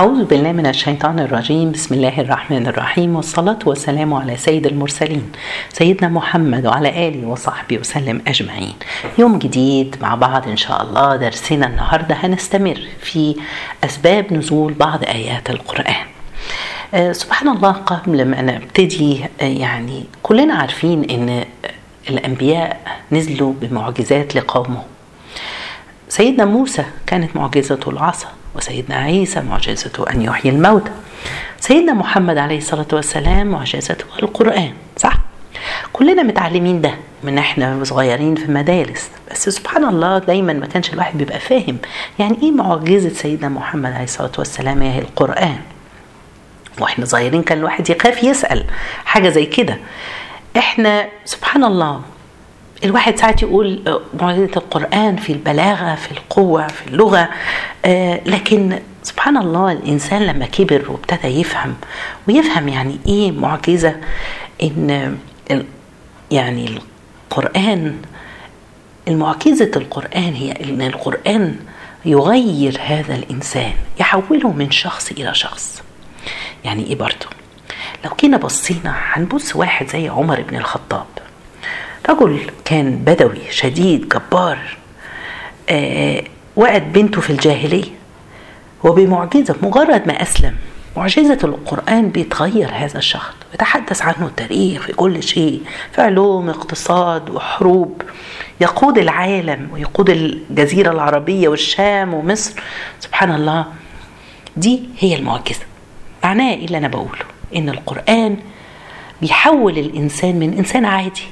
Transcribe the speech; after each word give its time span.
أعوذ 0.00 0.24
بالله 0.24 0.52
من 0.52 0.66
الشيطان 0.66 1.18
الرجيم. 1.18 1.72
بسم 1.72 1.94
الله 1.94 2.20
الرحمن 2.20 2.66
الرحيم. 2.66 3.16
والصلاة 3.16 3.58
والسلام 3.66 4.14
على 4.14 4.36
سيد 4.36 4.66
المرسلين 4.66 5.32
سيدنا 5.72 6.08
محمد 6.08 6.66
وعلى 6.66 7.08
آله 7.08 7.26
وصحبه 7.26 7.78
وسلم 7.78 8.22
أجمعين. 8.26 8.74
يوم 9.18 9.38
جديد 9.38 9.96
مع 10.02 10.14
بعض 10.14 10.48
إن 10.48 10.56
شاء 10.56 10.82
الله. 10.82 11.16
درسنا 11.16 11.66
النهاردة 11.66 12.14
هنستمر 12.14 12.80
في 13.00 13.36
أسباب 13.84 14.32
نزول 14.32 14.72
بعض 14.72 15.04
آيات 15.04 15.50
القرآن. 15.50 16.06
آه 16.94 17.12
سبحان 17.12 17.48
الله 17.48 17.72
قبل 17.72 18.24
ما 18.24 18.42
نبتدي 18.42 19.24
آه 19.40 19.44
يعني 19.44 20.04
كلنا 20.22 20.54
عارفين 20.54 21.10
إن 21.10 21.44
الأنبياء 22.10 22.80
نزلوا 23.12 23.52
بمعجزات 23.60 24.36
لقومه. 24.36 24.82
سيدنا 26.08 26.44
موسى 26.44 26.84
كانت 27.06 27.36
معجزته 27.36 27.90
العصا. 27.90 28.28
وسيدنا 28.56 28.96
عيسى 28.96 29.40
معجزته 29.40 30.10
أن 30.10 30.22
يحيي 30.22 30.52
الموتى 30.52 30.90
سيدنا 31.60 31.92
محمد 31.92 32.38
عليه 32.38 32.58
الصلاة 32.58 32.86
والسلام 32.92 33.46
معجزته 33.46 34.04
القرآن 34.22 34.72
صح؟ 34.96 35.14
كلنا 35.92 36.22
متعلمين 36.22 36.80
ده 36.80 36.94
من 37.22 37.38
إحنا 37.38 37.84
صغيرين 37.84 38.34
في 38.34 38.52
مدارس 38.52 39.10
بس 39.30 39.48
سبحان 39.48 39.84
الله 39.84 40.18
دايما 40.18 40.52
ما 40.52 40.66
كانش 40.66 40.92
الواحد 40.92 41.18
بيبقى 41.18 41.38
فاهم 41.40 41.78
يعني 42.18 42.38
إيه 42.42 42.50
معجزة 42.52 43.08
سيدنا 43.08 43.48
محمد 43.48 43.92
عليه 43.92 44.04
الصلاة 44.04 44.32
والسلام 44.38 44.82
هي 44.82 44.98
القرآن. 44.98 45.58
وإحنا 46.80 47.04
صغيرين 47.04 47.42
كان 47.42 47.58
الواحد 47.58 47.90
يخاف 47.90 48.24
يسأل 48.24 48.64
حاجة 49.04 49.28
زي 49.28 49.46
كده. 49.46 49.78
إحنا 50.56 51.08
سبحان 51.24 51.64
الله 51.64 52.02
الواحد 52.84 53.16
ساعات 53.18 53.42
يقول 53.42 54.00
معجزة 54.20 54.50
القرآن 54.56 55.16
في 55.16 55.32
البلاغة 55.32 55.94
في 55.94 56.12
القوة 56.12 56.66
في 56.66 56.86
اللغة 56.86 57.28
آه 57.84 58.20
لكن 58.26 58.78
سبحان 59.02 59.36
الله 59.36 59.72
الإنسان 59.72 60.22
لما 60.22 60.46
كبر 60.46 60.90
وابتدى 60.90 61.28
يفهم 61.40 61.74
ويفهم 62.28 62.68
يعني 62.68 62.98
إيه 63.06 63.32
معجزة 63.32 63.96
إن 64.62 65.18
يعني 66.30 66.78
القرآن 67.30 67.96
المعجزة 69.08 69.70
القرآن 69.76 70.34
هي 70.34 70.52
إن 70.52 70.82
القرآن 70.82 71.56
يغير 72.04 72.80
هذا 72.86 73.14
الإنسان 73.14 73.72
يحوله 74.00 74.52
من 74.52 74.70
شخص 74.70 75.10
إلى 75.10 75.34
شخص. 75.34 75.82
يعني 76.64 76.86
إيه 76.86 76.94
برضه 76.96 77.26
لو 78.04 78.10
كنا 78.10 78.36
بصينا 78.36 78.94
هنبص 79.12 79.56
واحد 79.56 79.88
زي 79.88 80.08
عمر 80.08 80.40
بن 80.40 80.56
الخطاب 80.56 81.06
رجل 82.10 82.50
كان 82.64 82.96
بدوي 82.96 83.40
شديد 83.50 84.08
جبار. 84.08 84.58
آه 85.68 86.24
وقت 86.56 86.82
بنته 86.82 87.20
في 87.20 87.30
الجاهلية. 87.30 87.98
وبمعجزة 88.84 89.56
مجرد 89.62 90.06
ما 90.06 90.22
أسلم 90.22 90.56
معجزة 90.96 91.38
القرآن 91.44 92.08
بيتغير 92.08 92.70
هذا 92.72 92.98
الشخص 92.98 93.34
يتحدث 93.54 94.02
عنه 94.02 94.26
التاريخ 94.26 94.82
في 94.82 94.92
كل 94.92 95.22
شيء 95.22 95.62
في 95.92 96.02
علوم 96.02 96.48
اقتصاد 96.50 97.30
وحروب. 97.30 98.02
يقود 98.60 98.98
العالم 98.98 99.68
ويقود 99.72 100.10
الجزيرة 100.10 100.90
العربية 100.90 101.48
والشام 101.48 102.14
ومصر. 102.14 102.60
سبحان 103.00 103.34
الله 103.34 103.66
دي 104.56 104.82
هي 104.98 105.16
المعجزة. 105.16 105.64
معناها 106.24 106.54
إيه 106.54 106.64
اللي 106.66 106.78
أنا 106.78 106.88
بقوله؟ 106.88 107.24
إن 107.56 107.68
القرآن 107.68 108.36
بيحول 109.20 109.78
الإنسان 109.78 110.38
من 110.38 110.54
إنسان 110.58 110.84
عادي 110.84 111.22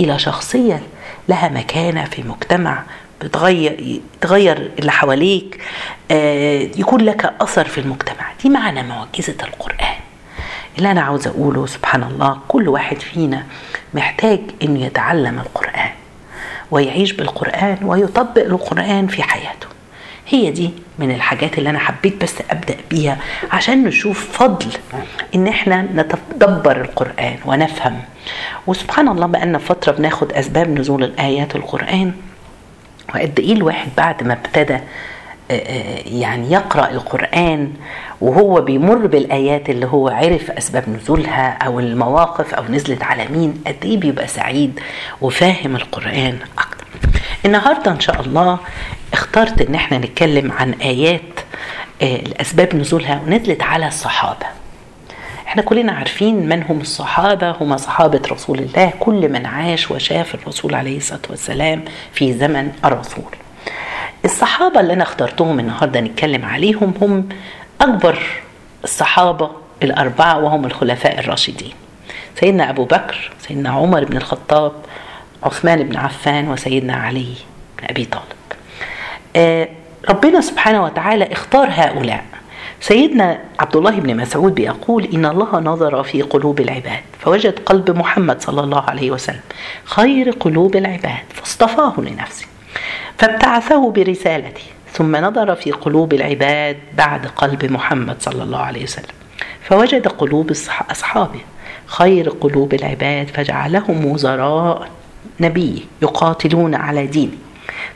إلى 0.00 0.18
شخصيه 0.18 0.82
لها 1.28 1.48
مكانة 1.48 2.04
في 2.04 2.22
مجتمع 2.22 2.82
بتغير 3.22 4.00
تغير 4.20 4.70
اللي 4.78 4.92
حواليك 4.92 5.60
آه 6.10 6.60
يكون 6.76 7.00
لك 7.00 7.34
أثر 7.40 7.64
في 7.68 7.78
المجتمع. 7.78 8.32
دي 8.42 8.48
معنى 8.48 8.82
معجزة 8.82 9.36
القرآن. 9.42 9.94
اللي 10.78 10.90
أنا 10.90 11.00
عاوز 11.00 11.26
أقوله 11.26 11.66
سبحان 11.66 12.02
الله 12.02 12.38
كل 12.48 12.68
واحد 12.68 13.00
فينا 13.00 13.46
محتاج 13.94 14.40
إنه 14.62 14.84
يتعلم 14.84 15.38
القرآن 15.38 15.90
ويعيش 16.70 17.12
بالقرآن 17.12 17.78
ويطبق 17.82 18.42
القرآن 18.42 19.06
في 19.06 19.22
حياته. 19.22 19.66
هي 20.28 20.50
دي 20.50 20.70
من 20.98 21.10
الحاجات 21.10 21.58
اللي 21.58 21.70
أنا 21.70 21.78
حبيت 21.78 22.22
بس 22.22 22.34
أبدأ 22.50 22.74
بيها 22.90 23.18
عشان 23.52 23.84
نشوف 23.84 24.38
فضل 24.38 24.66
إن 25.34 25.46
إحنا 25.48 25.82
نتدبر 25.82 26.80
القرآن 26.80 27.36
ونفهم. 27.46 28.00
وسبحان 28.66 29.08
الله 29.08 29.26
بقالنا 29.26 29.58
فترة 29.58 29.92
بناخد 29.92 30.32
أسباب 30.32 30.68
نزول 30.70 31.04
الآيات 31.04 31.56
القرآن. 31.56 32.12
وقد 33.14 33.40
إيه 33.40 33.52
الواحد 33.52 33.88
بعد 33.96 34.22
ما 34.22 34.32
ابتدى 34.32 34.78
يعني 36.20 36.52
يقرأ 36.52 36.90
القرآن 36.90 37.72
وهو 38.20 38.60
بيمر 38.60 39.06
بالآيات 39.06 39.70
اللي 39.70 39.86
هو 39.86 40.08
عرف 40.08 40.50
أسباب 40.50 40.88
نزولها 40.88 41.58
أو 41.66 41.80
المواقف 41.80 42.54
أو 42.54 42.64
نزلت 42.70 43.02
على 43.02 43.26
مين 43.28 43.62
قد 43.66 43.76
إيه 43.84 43.96
بيبقى 43.96 44.26
سعيد 44.26 44.80
وفاهم 45.20 45.76
القرآن 45.76 46.38
أكتر. 46.58 46.75
النهارده 47.46 47.90
إن 47.90 48.00
شاء 48.00 48.20
الله 48.20 48.58
اخترت 49.12 49.62
إن 49.62 49.74
إحنا 49.74 49.98
نتكلم 49.98 50.52
عن 50.52 50.72
آيات 50.72 51.20
الاسباب 52.02 52.76
نزولها 52.76 53.20
ونزلت 53.26 53.62
على 53.62 53.88
الصحابة. 53.88 54.46
إحنا 55.46 55.62
كلنا 55.62 55.92
عارفين 55.92 56.48
من 56.48 56.62
هم 56.62 56.80
الصحابة 56.80 57.50
هم 57.50 57.76
صحابة 57.76 58.20
رسول 58.32 58.58
الله 58.58 58.92
كل 59.00 59.28
من 59.28 59.46
عاش 59.46 59.90
وشاف 59.90 60.34
الرسول 60.34 60.74
عليه 60.74 60.96
الصلاة 60.96 61.20
والسلام 61.30 61.84
في 62.12 62.32
زمن 62.32 62.72
الرسول. 62.84 63.24
الصحابة 64.24 64.80
اللي 64.80 64.92
أنا 64.92 65.02
اخترتهم 65.02 65.60
النهارده 65.60 66.00
نتكلم 66.00 66.44
عليهم 66.44 66.94
هم 67.02 67.28
أكبر 67.80 68.18
الصحابة 68.84 69.50
الأربعة 69.82 70.38
وهم 70.38 70.64
الخلفاء 70.64 71.18
الراشدين. 71.18 71.72
سيدنا 72.40 72.70
أبو 72.70 72.84
بكر 72.84 73.30
سيدنا 73.48 73.70
عمر 73.70 74.04
بن 74.04 74.16
الخطاب 74.16 74.72
عثمان 75.42 75.82
بن 75.82 75.96
عفان 75.96 76.48
وسيدنا 76.48 76.94
علي 76.94 77.34
بن 77.78 77.86
أبي 77.90 78.04
طالب. 78.04 78.24
آه 79.36 79.68
ربنا 80.08 80.40
سبحانه 80.40 80.84
وتعالى 80.84 81.32
اختار 81.32 81.68
هؤلاء. 81.70 82.24
سيدنا 82.80 83.38
عبد 83.60 83.76
الله 83.76 83.90
بن 83.90 84.16
مسعود 84.16 84.54
بيقول 84.54 85.04
إن 85.14 85.26
الله 85.26 85.60
نظر 85.60 86.02
في 86.02 86.22
قلوب 86.22 86.60
العباد 86.60 87.00
فوجد 87.20 87.58
قلب 87.58 87.90
محمد 87.90 88.42
صلى 88.42 88.60
الله 88.60 88.80
عليه 88.80 89.10
وسلم 89.10 89.40
خير 89.84 90.30
قلوب 90.30 90.76
العباد 90.76 91.24
فاصطفاه 91.34 91.94
لنفسه 91.98 92.46
فابتعثه 93.18 93.90
برسالته 93.90 94.62
ثم 94.92 95.16
نظر 95.16 95.54
في 95.54 95.72
قلوب 95.72 96.14
العباد 96.14 96.76
بعد 96.94 97.26
قلب 97.26 97.64
محمد 97.72 98.16
صلى 98.22 98.42
الله 98.42 98.58
عليه 98.58 98.82
وسلم 98.82 99.14
فوجد 99.62 100.08
قلوب 100.08 100.50
أصحابه 100.90 101.40
خير 101.86 102.30
قلوب 102.30 102.74
العباد 102.74 103.28
فجعلهم 103.28 104.06
وزراء 104.06 104.88
نبيه 105.40 105.80
يقاتلون 106.02 106.74
على 106.74 107.06
دينه 107.06 107.32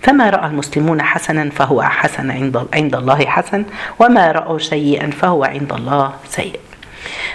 فما 0.02 0.30
رأى 0.30 0.46
المسلمون 0.46 1.02
حسنا 1.02 1.50
فهو 1.50 1.82
حسن 1.82 2.30
عند 2.30 2.66
عند 2.74 2.94
الله 2.94 3.26
حسن 3.26 3.64
وما 3.98 4.32
رأوا 4.32 4.58
سيئا 4.58 5.10
فهو 5.10 5.44
عند 5.44 5.72
الله 5.72 6.12
سيء 6.28 6.60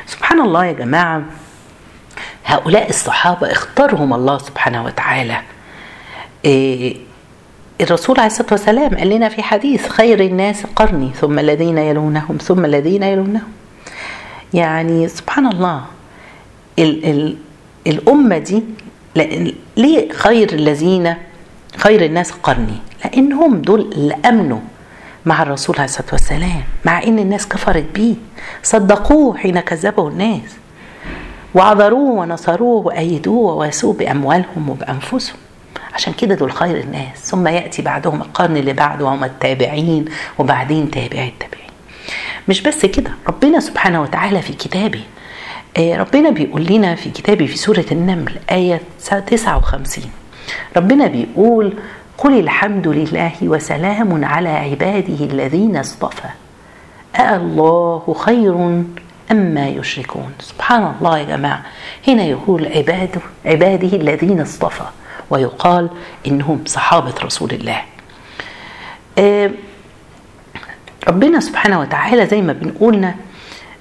سبحان 0.06 0.42
الله 0.42 0.66
يا 0.66 0.72
جماعة 0.72 1.22
هؤلاء 2.46 2.90
الصحابة 2.90 3.52
اختارهم 3.52 4.14
الله 4.14 4.38
سبحانه 4.38 4.84
وتعالى. 4.84 5.42
إيه 6.46 6.96
الرسول 7.82 8.20
عليه 8.20 8.28
الصلاة 8.28 8.48
والسلام 8.52 8.96
قال 8.98 9.10
لنا 9.10 9.30
في 9.30 9.44
حديث 9.44 9.90
خير 9.90 10.20
الناس 10.20 10.64
قرني 10.76 11.12
ثم 11.22 11.40
الذين 11.40 11.78
يلونهم 11.78 12.38
ثم 12.38 12.66
الذين 12.66 13.04
يلونهم. 13.04 13.52
يعني 14.54 15.08
سبحان 15.08 15.48
الله 15.48 15.82
ال 16.80 17.06
ال 17.06 17.38
الأمة 17.88 18.38
دي 18.38 18.64
ليه 19.78 20.12
خير 20.14 20.54
الذين 20.54 21.16
خير 21.78 22.06
الناس 22.06 22.32
قرني؟ 22.32 22.78
لأنهم 23.06 23.62
دول 23.62 23.82
اللي 23.82 24.16
آمنوا 24.26 24.60
مع 25.26 25.44
الرسول 25.44 25.76
عليه 25.76 25.86
الصلاة 25.86 26.08
والسلام 26.12 26.64
مع 26.86 27.04
إن 27.04 27.20
الناس 27.20 27.48
كفرت 27.48 27.86
بيه. 27.96 28.16
صدقوه 28.64 29.38
حين 29.38 29.60
كذبوا 29.60 30.10
الناس. 30.10 30.56
وعذروه 31.56 32.12
ونصروه 32.12 32.86
وأيدوه 32.86 33.54
وواسوه 33.54 33.94
بأموالهم 33.94 34.70
وبأنفسهم. 34.70 35.38
عشان 35.94 36.14
كده 36.14 36.36
دول 36.36 36.52
خير 36.52 36.78
الناس. 36.80 37.18
ثم 37.24 37.48
يأتي 37.48 37.82
بعدهم 37.82 38.22
القرن 38.22 38.58
اللي 38.58 38.74
بعده 38.74 39.06
هم 39.08 39.24
التابعين 39.24 40.06
وبعدين 40.40 40.92
تابعي 40.92 41.28
التابعين. 41.28 41.70
مش 42.48 42.62
بس 42.62 42.86
كده 42.86 43.12
ربنا 43.28 43.60
سبحانه 43.60 44.02
وتعالى 44.02 44.42
في 44.42 44.54
كتابه 44.54 45.02
ربنا 45.80 46.30
بيقول 46.30 46.66
لنا 46.66 46.96
في 46.96 47.10
كتابه 47.10 47.46
في 47.46 47.58
سورة 47.58 47.86
النمل 47.92 48.38
آية 48.52 48.82
59 49.28 50.06
ربنا 50.78 51.08
بيقول 51.08 51.74
قل 52.18 52.40
الحمد 52.40 52.88
لله 52.88 53.32
وسلام 53.44 54.26
على 54.26 54.50
عباده 54.50 55.26
الذين 55.26 55.78
اصطفى. 55.78 56.28
أالله 57.16 58.16
خير 58.20 58.84
أما 59.32 59.68
يشركون؟ 59.68 60.32
سبحان 60.40 60.94
الله 61.00 61.20
يا 61.20 61.24
جماعة. 61.24 61.62
هنا 62.08 62.24
يقول 62.24 62.66
عباده 62.68 63.22
عباده 63.46 63.98
الذين 63.98 64.42
اصطفى 64.42 64.86
ويقال 65.30 65.90
إنهم 66.28 66.64
صحابة 66.66 67.14
رسول 67.24 67.52
الله. 67.52 67.82
ربنا 71.08 71.40
سبحانه 71.40 71.80
وتعالى 71.80 72.26
زي 72.26 72.42
ما 72.42 72.54
بنقولنا 72.54 73.16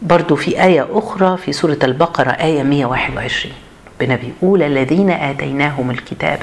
برضو 0.05 0.37
في 0.37 0.65
آية 0.65 0.89
أخرى 0.93 1.37
في 1.37 1.53
سورة 1.53 1.79
البقرة 1.83 2.31
آية 2.31 2.63
121 2.63 3.55
ربنا 4.01 4.17
بيقول 4.17 4.63
الذين 4.63 5.11
آتيناهم 5.11 5.91
الكتاب 5.91 6.39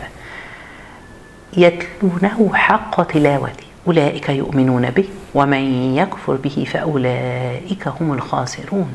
يتلونه 1.57 2.51
حق 2.53 3.03
تلاوته 3.03 3.63
أولئك 3.87 4.29
يؤمنون 4.29 4.89
به 4.89 5.05
ومن 5.35 5.93
يكفر 5.95 6.35
به 6.35 6.67
فأولئك 6.73 7.87
هم 7.87 8.13
الخاسرون. 8.13 8.93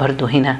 برضو 0.00 0.26
هنا 0.26 0.58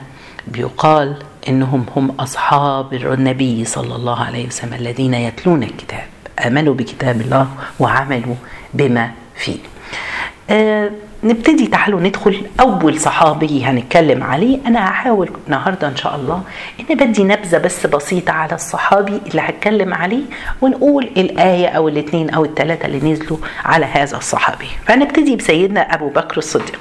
بيقال 0.49 1.17
إنهم 1.49 1.87
هم 1.97 2.11
أصحاب 2.11 2.95
النبي 2.95 3.65
صلى 3.65 3.97
الله 3.97 4.25
عليه 4.25 4.47
وسلم 4.47 4.75
الذين 4.75 5.15
يتلون 5.15 5.63
الكتاب 5.63 6.07
آمنوا 6.47 6.75
بكتاب 6.75 7.21
الله 7.21 7.49
وعملوا 7.81 8.35
بما 8.75 9.11
فيه. 9.37 9.59
آه 10.51 10.91
نبتدي 11.25 11.67
تعالوا 11.67 12.01
ندخل 12.01 12.47
أول 12.61 13.01
صحابي 13.01 13.65
هنتكلم 13.65 14.23
عليه. 14.23 14.59
أنا 14.67 14.91
هحاول 14.91 15.31
النهارده 15.47 15.89
إن 15.89 15.97
شاء 15.97 16.17
الله 16.17 16.43
إن 16.81 16.97
بدي 16.97 17.25
نبذة 17.25 17.59
بس 17.59 17.87
بسيطة 17.87 18.33
على 18.33 18.55
الصحابي 18.55 19.21
اللي 19.27 19.43
هتكلم 19.43 19.95
عليه 19.95 20.23
ونقول 20.61 21.05
الآية 21.05 21.69
أو 21.69 21.89
الاثنين 21.89 22.31
أو 22.31 22.45
الثلاثه 22.45 22.87
اللي 22.87 23.13
نزلوا 23.13 23.39
على 23.65 23.87
هذا 23.87 24.17
الصحابي. 24.17 24.69
فنبتدي 24.87 25.37
بسيدنا 25.37 25.95
أبو 25.95 26.09
بكر 26.09 26.39
الصديق. 26.39 26.81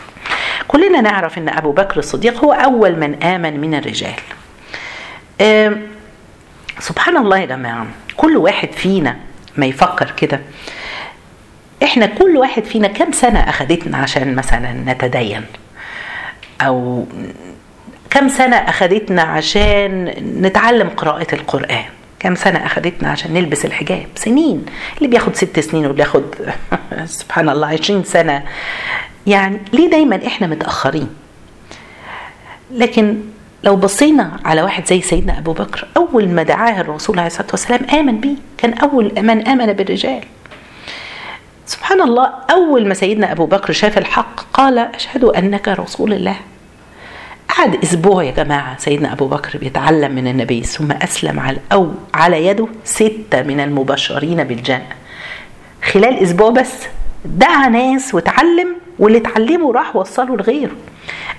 كلنا 0.68 1.02
نعرف 1.02 1.38
إن 1.38 1.50
أبو 1.50 1.72
بكر 1.72 2.00
الصديق 2.00 2.44
هو 2.44 2.52
أول 2.54 2.96
من 2.96 3.24
آمن 3.24 3.60
من 3.60 3.76
الرجال. 3.76 4.16
سبحان 6.80 7.18
الله 7.18 7.38
يا 7.38 7.46
جماعة 7.46 7.86
كل 8.18 8.38
واحد 8.38 8.72
فينا 8.72 9.18
ما 9.58 9.66
يفكر 9.66 10.12
كده. 10.18 10.40
إحنا 11.84 12.06
كل 12.06 12.38
واحد 12.38 12.64
فينا 12.64 12.88
كم 12.88 13.12
سنة 13.12 13.40
اخدتنا 13.40 13.98
عشان 13.98 14.36
مثلا 14.36 14.74
نتدين؟ 14.74 15.44
أو 16.62 17.06
كم 18.10 18.30
سنة 18.30 18.56
اخدتنا 18.56 19.22
عشان 19.22 20.06
نتعلم 20.42 20.90
قراءة 20.90 21.36
القرآن؟ 21.36 21.86
كم 22.20 22.36
سنة 22.36 22.66
أخدتنا 22.66 23.10
عشان 23.10 23.34
نلبس 23.34 23.66
الحجاب؟ 23.66 24.06
سنين. 24.16 24.66
اللي 24.98 25.08
بياخد 25.10 25.36
ست 25.36 25.60
سنين 25.60 25.86
واللي 25.86 25.98
بياخد 25.98 26.24
سبحان 27.06 27.50
الله 27.50 27.68
عشرين 27.68 28.04
سنة. 28.04 28.44
يعني 29.28 29.58
ليه 29.74 29.90
دايما 29.90 30.28
إحنا 30.28 30.48
متأخرين؟ 30.48 31.10
لكن 32.72 33.18
لو 33.64 33.76
بصينا 33.76 34.40
على 34.46 34.62
واحد 34.62 34.86
زي 34.86 35.02
سيدنا 35.02 35.38
أبو 35.38 35.54
بكر 35.54 35.88
أول 35.98 36.30
ما 36.30 36.44
دعاه 36.44 36.82
الرسول 36.82 37.20
عليه 37.20 37.28
الصلاة 37.28 37.48
والسلام 37.52 37.82
آمن 38.00 38.20
بيه. 38.20 38.36
كان 38.58 38.74
أول 38.74 39.12
من 39.18 39.48
آمن 39.48 39.74
بالرجال. 39.74 40.22
سبحان 41.74 42.02
الله 42.02 42.34
أول 42.52 42.88
ما 42.88 42.94
سيدنا 42.94 43.32
أبو 43.32 43.46
بكر 43.46 43.74
شاف 43.74 43.98
الحق 43.98 44.40
قال 44.54 44.80
أشهد 44.80 45.24
أنك 45.24 45.68
رسول 45.68 46.14
الله. 46.14 46.36
قعد 47.58 47.84
أسبوع 47.84 48.24
يا 48.24 48.32
جماعة 48.32 48.78
سيدنا 48.78 49.14
أبو 49.14 49.28
بكر 49.28 49.58
بيتعلم 49.58 50.12
من 50.12 50.28
النبي 50.28 50.64
ثم 50.64 50.92
أسلم 50.92 51.40
على 51.40 51.58
أو 51.72 51.92
على 52.14 52.46
يده 52.46 52.68
ستة 52.84 53.42
من 53.42 53.60
المبشرين 53.60 54.44
بالجنة. 54.44 54.88
خلال 55.92 56.20
أسبوع 56.24 56.50
بس 56.50 56.74
دعا 57.26 57.70
ناس 57.70 58.16
وتعلم 58.16 58.76
واللي 59.00 59.18
اتعلموا 59.18 59.74
راح 59.74 59.96
وصلوا 59.96 60.38
لغيره. 60.38 60.76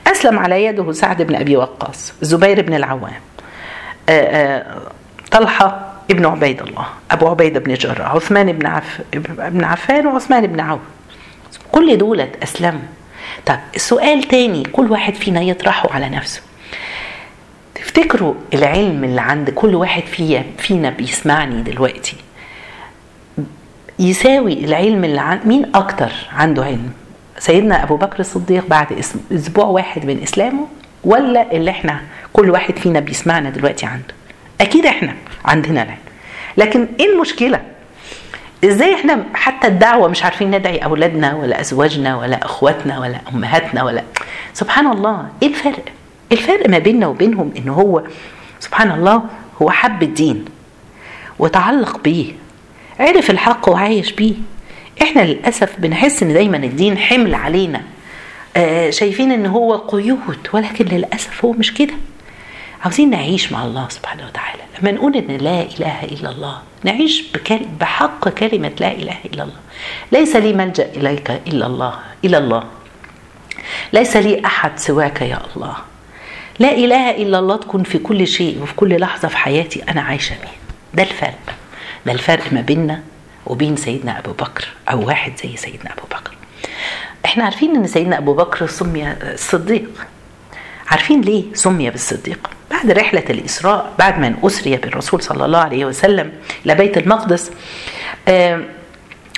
أسلم 0.06 0.38
على 0.38 0.64
يده 0.64 0.92
سعد 0.92 1.22
بن 1.22 1.34
أبي 1.34 1.56
وقاص 1.56 2.12
زبير 2.22 2.62
بن 2.62 2.74
العوام 2.74 3.20
طلحة 5.30 5.93
ابن 6.10 6.26
عبيد 6.26 6.62
الله 6.62 6.86
أبو 7.10 7.28
عبيدة 7.28 7.60
بن 7.60 7.74
جراح 7.74 8.14
عثمان 8.14 8.52
بن 8.52 8.66
عف 8.66 9.00
بن 9.38 9.64
عفان 9.64 10.06
وعثمان 10.06 10.46
بن 10.46 10.60
عوف. 10.60 10.80
كل 11.72 11.98
دولت 11.98 12.42
أسلموا. 12.42 12.80
طب 13.46 13.58
السؤال 13.74 14.22
تاني 14.22 14.62
كل 14.62 14.90
واحد 14.90 15.14
فينا 15.14 15.40
يطرحه 15.40 15.92
على 15.92 16.08
نفسه. 16.08 16.42
تفتكروا 17.74 18.34
العلم 18.54 19.04
اللي 19.04 19.20
عند 19.20 19.50
كل 19.50 19.74
واحد 19.74 20.02
فينا 20.02 20.44
فينا 20.58 20.90
بيسمعني 20.90 21.62
دلوقتي؟ 21.62 22.16
يساوي 23.98 24.64
العلم 24.64 25.04
اللي 25.04 25.20
عند 25.20 25.40
مين 25.46 25.70
أكتر 25.74 26.12
عنده 26.32 26.64
علم؟ 26.64 26.92
سيدنا 27.38 27.82
أبو 27.82 27.96
بكر 27.96 28.20
الصديق 28.20 28.66
بعد 28.66 28.86
أسبوع 29.32 29.64
واحد 29.64 30.04
من 30.06 30.22
إسلامه 30.22 30.66
ولا 31.04 31.52
اللي 31.52 31.70
إحنا 31.70 32.00
كل 32.32 32.50
واحد 32.50 32.78
فينا 32.78 33.00
بيسمعنا 33.00 33.50
دلوقتي 33.50 33.86
عنده؟ 33.86 34.14
أكيد 34.60 34.86
إحنا. 34.86 35.14
عندنا 35.44 35.82
العلم 35.82 35.98
لكن 36.56 36.88
إيه 37.00 37.12
المشكلة؟ 37.12 37.60
إزاي 38.64 38.94
إحنا 38.94 39.24
حتى 39.34 39.66
الدعوة 39.68 40.08
مش 40.08 40.24
عارفين 40.24 40.50
ندعي 40.50 40.78
أولادنا 40.78 41.34
ولا 41.34 41.60
أزواجنا 41.60 42.16
ولا 42.16 42.44
أخواتنا 42.44 42.98
ولا 42.98 43.20
أمهاتنا 43.34 43.82
ولا 43.82 44.02
سبحان 44.54 44.86
الله 44.86 45.28
إيه 45.42 45.48
الفرق؟ 45.48 45.84
الفرق 46.32 46.68
ما 46.68 46.78
بيننا 46.78 47.06
وبينهم 47.06 47.52
إن 47.58 47.68
هو 47.68 48.02
سبحان 48.60 48.90
الله 48.90 49.22
هو 49.62 49.70
حب 49.70 50.02
الدين 50.02 50.44
وتعلق 51.38 51.98
بيه 51.98 52.32
عرف 53.00 53.30
الحق 53.30 53.68
وعايش 53.68 54.12
بيه. 54.12 54.34
إحنا 55.02 55.20
للأسف 55.20 55.70
بنحس 55.78 56.22
إن 56.22 56.32
دايما 56.32 56.56
الدين 56.56 56.98
حمل 56.98 57.34
علينا. 57.34 57.82
آه 58.56 58.90
شايفين 58.90 59.32
إن 59.32 59.46
هو 59.46 59.76
قيود 59.76 60.48
ولكن 60.52 60.84
للأسف 60.84 61.44
هو 61.44 61.52
مش 61.52 61.74
كده. 61.74 61.94
عاوزين 62.84 63.10
نعيش 63.10 63.52
مع 63.52 63.64
الله 63.64 63.88
سبحانه 63.88 64.26
وتعالى. 64.26 64.62
لما 64.78 64.90
نقول 64.90 65.16
إن 65.16 65.36
لا 65.36 65.62
إله 65.62 66.04
إلا 66.04 66.30
الله 66.30 66.62
نعيش 66.84 67.24
بحق 67.80 68.28
كلمة 68.28 68.72
لا 68.80 68.92
إله 68.92 69.16
إلا 69.24 69.42
الله. 69.42 69.56
ليس 70.12 70.36
لي 70.36 70.52
ملجأ 70.52 70.90
إليك 70.96 71.30
إلا 71.30 71.66
الله 71.66 71.98
إلى 72.24 72.38
الله. 72.38 72.64
ليس 73.92 74.16
لي 74.16 74.46
أحد 74.46 74.78
سواك 74.78 75.20
يا 75.22 75.42
الله. 75.56 75.76
لا 76.58 76.72
إله 76.72 77.10
إلا 77.10 77.38
الله 77.38 77.56
تكون 77.56 77.82
في 77.82 77.98
كل 77.98 78.26
شيء 78.26 78.62
وفي 78.62 78.74
كل 78.74 79.00
لحظة 79.00 79.28
في 79.28 79.36
حياتي 79.36 79.82
أنا 79.82 80.02
عايشة 80.02 80.36
بيه 80.42 80.56
ده 80.94 81.02
الفرق. 81.02 81.54
ده 82.06 82.12
الفرق 82.12 82.52
ما 82.52 82.60
بيننا 82.60 83.02
وبين 83.46 83.76
سيدنا 83.76 84.18
أبو 84.18 84.32
بكر 84.32 84.68
أو 84.90 85.06
واحد 85.06 85.32
زي 85.42 85.56
سيدنا 85.56 85.92
أبو 85.92 86.06
بكر. 86.06 86.34
إحنا 87.24 87.44
عارفين 87.44 87.76
إن 87.76 87.86
سيدنا 87.86 88.18
أبو 88.18 88.34
بكر 88.34 88.66
سمي 88.66 89.12
الصديق 89.12 89.90
عارفين 90.88 91.20
ليه 91.20 91.44
سمي 91.54 91.90
بالصديق؟ 91.90 92.50
بعد 92.84 92.98
رحلة 92.98 93.24
الإسراء 93.30 93.92
بعد 93.98 94.18
ما 94.18 94.34
أسري 94.42 94.76
بالرسول 94.76 95.22
صلى 95.22 95.44
الله 95.44 95.58
عليه 95.58 95.84
وسلم 95.84 96.32
إلى 96.66 96.74
بيت 96.74 96.98
المقدس 96.98 97.50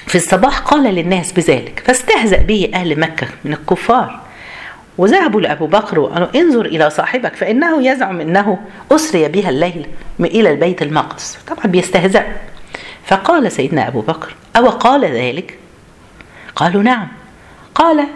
في 0.07 0.15
الصباح 0.15 0.59
قال 0.59 0.95
للناس 0.95 1.33
بذلك 1.33 1.83
فاستهزأ 1.87 2.37
به 2.37 2.71
أهل 2.75 3.01
مكة 3.01 3.27
من 3.45 3.53
الكفار. 3.53 4.21
وذهبوا 4.99 5.41
لأبو 5.41 5.67
بكر 5.67 5.99
وقالوا 6.01 6.29
انظر 6.37 6.67
إلى 6.67 6.91
صاحبك 6.91 7.37
فإنه 7.37 7.87
يزعم 7.87 8.21
أنه 8.21 8.59
أسري 8.93 9.29
بها 9.29 9.50
الليل 9.50 9.87
إلى 10.21 10.50
البيت 10.50 10.83
المقدس. 10.83 11.38
طبعا 11.47 11.67
بيستهزأ. 11.67 12.26
فقال 13.05 13.53
سيدنا 13.53 13.88
أبو 13.88 14.00
بكر 14.00 14.35
أو 14.57 14.69
قال 14.69 15.05
ذلك؟ 15.05 15.59
قالوا 16.57 16.83
نعم. 16.83 17.09
قال 17.75 18.07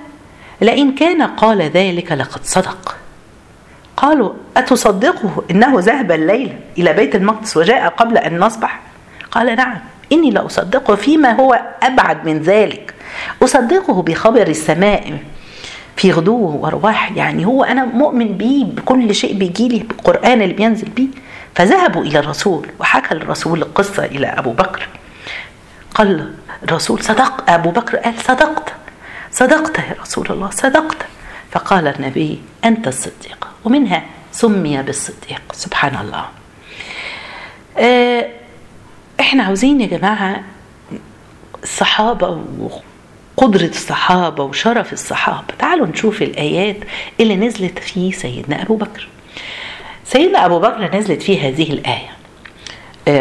لئن 0.61 0.95
كان 0.95 1.23
قال 1.23 1.63
ذلك 1.63 2.13
لقد 2.13 2.45
صدق. 2.45 2.97
قالوا 4.01 4.33
أتصدقه 4.57 5.43
إنه 5.51 5.81
ذهب 5.81 6.13
الليل 6.13 6.57
إلى 6.79 6.93
بيت 6.93 7.15
المقدس 7.15 7.57
وجاء 7.57 7.89
قبل 7.89 8.19
أن 8.19 8.39
نصبح؟ 8.39 8.81
قال 9.31 9.57
نعم 9.57 9.79
إني 10.13 10.31
لأصدقه 10.31 10.95
فيما 10.95 11.33
هو 11.33 11.61
أبعد 11.83 12.27
من 12.27 12.39
ذلك. 12.39 12.95
أصدقه 13.43 14.03
بخبر 14.03 14.47
السماء 14.47 15.19
في 15.97 16.13
غدوه 16.13 16.55
ورواح 16.55 17.13
يعني 17.13 17.47
هو 17.47 17.65
أنا 17.65 17.85
مؤمن 17.85 18.37
بيه 18.37 18.65
بكل 18.65 19.15
شيء 19.15 19.35
بيجي 19.35 19.69
لي 19.69 19.79
بالقرآن 19.79 20.43
اللي 20.43 20.55
بينزل 20.55 20.89
بيه. 20.89 21.09
فذهبوا 21.55 22.03
إلى 22.03 22.19
الرسول 22.19 22.67
وحكى 22.79 23.15
الرسول 23.15 23.63
القصة 23.63 24.05
إلى 24.05 24.27
أبو 24.27 24.51
بكر. 24.51 24.89
قال 25.95 26.33
الرسول 26.63 27.03
صدق 27.03 27.51
أبو 27.51 27.71
بكر 27.71 27.97
قال 27.97 28.15
صدقت. 28.19 28.73
صدقت 29.31 29.79
يا 29.79 29.95
رسول 30.03 30.27
الله 30.31 30.51
صدقت. 30.51 30.97
فقال 31.51 31.89
النبي 31.89 32.43
أنت 32.65 32.89
الصديق. 32.89 33.50
ومنها 33.65 34.03
سمي 34.33 34.83
بالصديق. 34.83 35.43
سبحان 35.53 35.97
الله. 35.97 36.25
إحنا 39.21 39.43
عاوزين 39.43 39.81
يا 39.81 39.87
جماعة 39.87 40.43
الصحابة 41.63 42.43
وقدرة 43.39 43.69
الصحابة 43.69 44.45
وشرف 44.45 44.93
الصحابة. 44.93 45.47
تعالوا 45.59 45.87
نشوف 45.87 46.23
الآيات 46.23 46.77
اللي 47.21 47.37
نزلت 47.37 47.79
في 47.79 48.13
سيدنا 48.13 48.63
أبو 48.63 48.77
بكر. 48.77 49.09
سيدنا 50.05 50.47
أبو 50.47 50.59
بكر 50.59 50.97
نزلت 50.97 51.23
فيه 51.23 51.49
هذه 51.49 51.73
الآية. 51.73 52.11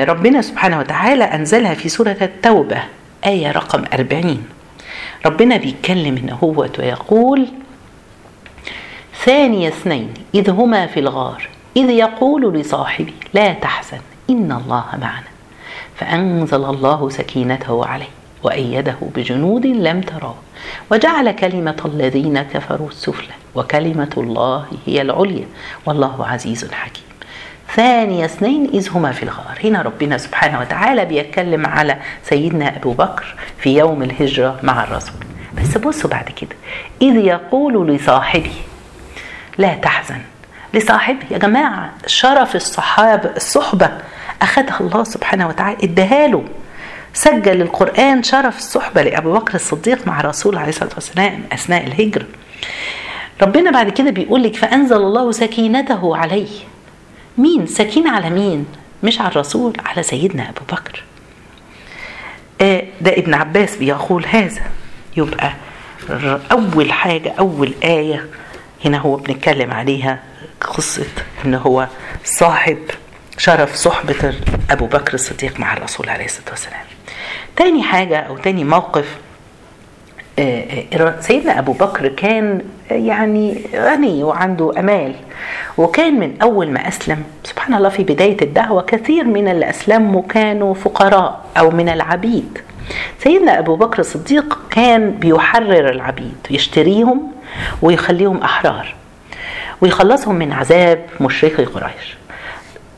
ربنا 0.06 0.42
سبحانه 0.42 0.80
وتعالى 0.80 1.24
أنزلها 1.24 1.74
في 1.74 1.90
سورة 1.90 2.18
التوبة 2.22 2.84
آية 3.26 3.52
رقم 3.52 3.84
40 3.94 4.44
ربنا 5.26 5.58
بيتكلم 5.58 6.18
إن 6.18 6.30
هو 6.30 6.68
ويقول 6.80 7.48
ثاني 9.26 9.68
اثنين 9.68 10.14
إذ 10.36 10.50
هما 10.50 10.88
في 10.88 11.00
الغار 11.00 11.50
إذ 11.78 11.90
يقول 11.90 12.54
لصاحبه 12.54 13.14
لا 13.34 13.54
تحزن 13.54 14.00
إن 14.30 14.52
الله 14.52 14.86
معنا. 15.02 15.30
فأنزل 15.96 16.66
الله 16.66 17.10
سكينته 17.10 17.86
عليه 17.86 18.10
وأيده 18.44 18.96
بجنود 19.16 19.66
لم 19.66 20.02
تروه 20.02 20.36
وجعل 20.92 21.32
كلمة 21.32 21.76
الذين 21.86 22.42
كفروا 22.42 22.88
السفلى 22.88 23.34
وكلمة 23.56 24.10
الله 24.18 24.66
هي 24.86 25.02
العليا 25.02 25.46
والله 25.86 26.26
عزيز 26.28 26.72
حكيم. 26.72 27.04
ثاني 27.76 28.26
اثنين 28.26 28.70
إذ 28.74 28.90
هما 28.90 29.12
في 29.12 29.24
الغار. 29.24 29.60
هنا 29.64 29.82
ربنا 29.82 30.18
سبحانه 30.18 30.60
وتعالى 30.60 31.06
بيتكلم 31.06 31.66
على 31.66 31.98
سيدنا 32.24 32.76
أبو 32.76 32.92
بكر 32.92 33.36
في 33.58 33.78
يوم 33.78 34.04
الهجرة 34.04 34.60
مع 34.64 34.84
الرسول. 34.84 35.26
بس 35.58 35.78
بصوا 35.78 36.10
بعد 36.10 36.26
كده. 36.26 36.56
إذ 37.02 37.16
يقول 37.16 37.88
لصاحبه 37.88 38.52
لا 39.60 39.74
تحزن. 39.74 40.22
لصاحبه 40.74 41.26
يا 41.32 41.38
جماعة 41.38 41.92
شرف 42.08 42.56
الصحابة 42.56 43.30
الصحبة 43.36 43.92
أخذها 44.42 44.78
الله 44.82 45.04
سبحانه 45.04 45.48
وتعالى 45.48 45.78
إداها 45.84 46.42
سجل 47.14 47.62
القرآن 47.62 48.24
شرف 48.24 48.58
الصحبة 48.58 49.04
لأبو 49.04 49.34
بكر 49.34 49.56
الصديق 49.56 50.08
مع 50.08 50.22
رسول 50.22 50.58
عليه 50.58 50.70
الصلاة 50.70 50.90
والسلام 50.96 51.44
أثناء 51.52 51.88
الهجرة. 51.88 52.26
ربنا 53.42 53.72
بعد 53.72 53.90
كده 53.90 54.12
بيقول 54.12 54.44
لك 54.44 54.56
فأنزل 54.56 54.96
الله 54.96 55.32
سكينته 55.32 56.18
عليه. 56.18 56.60
مين؟ 57.38 57.68
سكينة 57.68 58.12
على 58.12 58.30
مين؟ 58.30 58.66
مش 59.04 59.22
على 59.22 59.30
الرسول 59.32 59.74
على 59.86 60.04
سيدنا 60.04 60.50
أبو 60.50 60.62
بكر. 60.72 61.04
آه 62.62 62.84
ده 63.02 63.12
ابن 63.12 63.34
عباس 63.34 63.76
بيقول 63.76 64.26
هذا. 64.26 64.62
يبقى 65.18 65.52
أول 66.52 66.92
حاجة 66.92 67.34
أول 67.40 67.74
آية 67.84 68.26
هنا 68.86 68.98
هو 68.98 69.16
بنتكلم 69.16 69.72
عليها 69.72 70.20
قصة 70.62 71.06
إن 71.46 71.56
هو 71.56 71.88
صاحب 72.24 72.78
شرف 73.38 73.76
صحبة 73.76 74.34
أبو 74.72 74.86
بكر 74.86 75.14
الصديق 75.14 75.60
مع 75.60 75.74
الرسول 75.74 76.10
عليه 76.10 76.26
الصلاة 76.26 76.50
والسلام. 76.50 76.86
تاني 77.56 77.84
حاجة 77.84 78.18
أو 78.18 78.38
تاني 78.38 78.64
موقف 78.64 79.18
سيدنا 81.20 81.60
أبو 81.60 81.72
بكر 81.74 82.08
كان 82.08 82.62
يعني 82.92 83.62
غني 83.76 84.24
وعنده 84.24 84.80
أمال 84.80 85.16
وكان 85.78 86.20
من 86.20 86.42
أول 86.42 86.72
ما 86.72 86.88
أسلم 86.88 87.24
سبحان 87.44 87.74
الله 87.74 87.90
في 87.90 88.04
بداية 88.04 88.38
الدعوة 88.42 88.82
كثير 88.82 89.24
من 89.24 89.48
اللي 89.48 89.70
أسلموا 89.70 90.22
كانوا 90.30 90.74
فقراء 90.74 91.46
أو 91.58 91.70
من 91.72 91.90
العبيد. 91.90 92.58
سيدنا 93.24 93.60
أبو 93.60 93.76
بكر 93.76 94.00
الصديق 94.00 94.60
كان 94.70 95.12
بيحرر 95.12 95.90
العبيد 95.90 96.38
يشتريهم 96.52 97.32
ويخليهم 97.82 98.38
أحرار 98.38 98.96
ويخلصهم 99.82 100.36
من 100.36 100.52
عذاب 100.54 101.06
مشركي 101.22 101.66
قريش. 101.66 102.18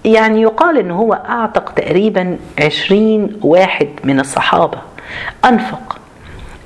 يعني 0.06 0.42
يقال 0.42 0.78
ان 0.78 0.92
هو 0.92 1.14
أعتق 1.14 1.72
تقريبا 1.72 2.38
عشرين 2.60 3.40
واحد 3.42 3.90
من 4.04 4.20
الصحابة 4.20 4.78
أنفق 5.46 5.98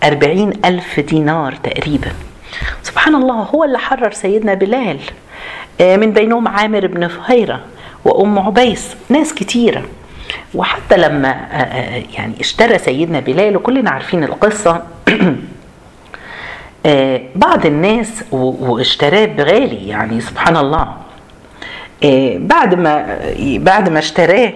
أربعين 0.04 0.54
ألف 0.66 1.00
دينار 1.00 1.56
تقريبا. 1.64 2.12
سبحان 2.84 3.16
الله 3.16 3.36
هو 3.36 3.64
اللي 3.64 3.78
حرر 3.78 4.12
سيدنا 4.12 4.54
بلال 4.54 5.00
من 5.80 6.12
بينهم 6.12 6.48
عامر 6.48 6.88
بن 6.88 7.08
فهيرة 7.08 7.60
وأم 8.06 8.40
عبيس 8.40 8.96
ناس 9.10 9.34
كتيرة. 9.34 9.84
وحتى 10.54 10.98
لما 10.98 11.28
يعني 12.14 12.34
اشترى 12.40 12.78
سيدنا 12.78 13.20
بلال 13.20 13.58
وكلنا 13.58 13.90
عارفين 13.90 14.24
القصة. 14.24 14.84
بعض 17.36 17.66
الناس 17.66 18.24
واشتراه 18.32 19.26
بغالي 19.26 19.88
يعني 19.88 20.22
سبحان 20.22 20.58
الله. 20.58 20.88
بعد 22.38 22.76
ما 22.76 23.20
بعد 23.42 23.90
ما 23.90 24.00
اشتراه 24.00 24.54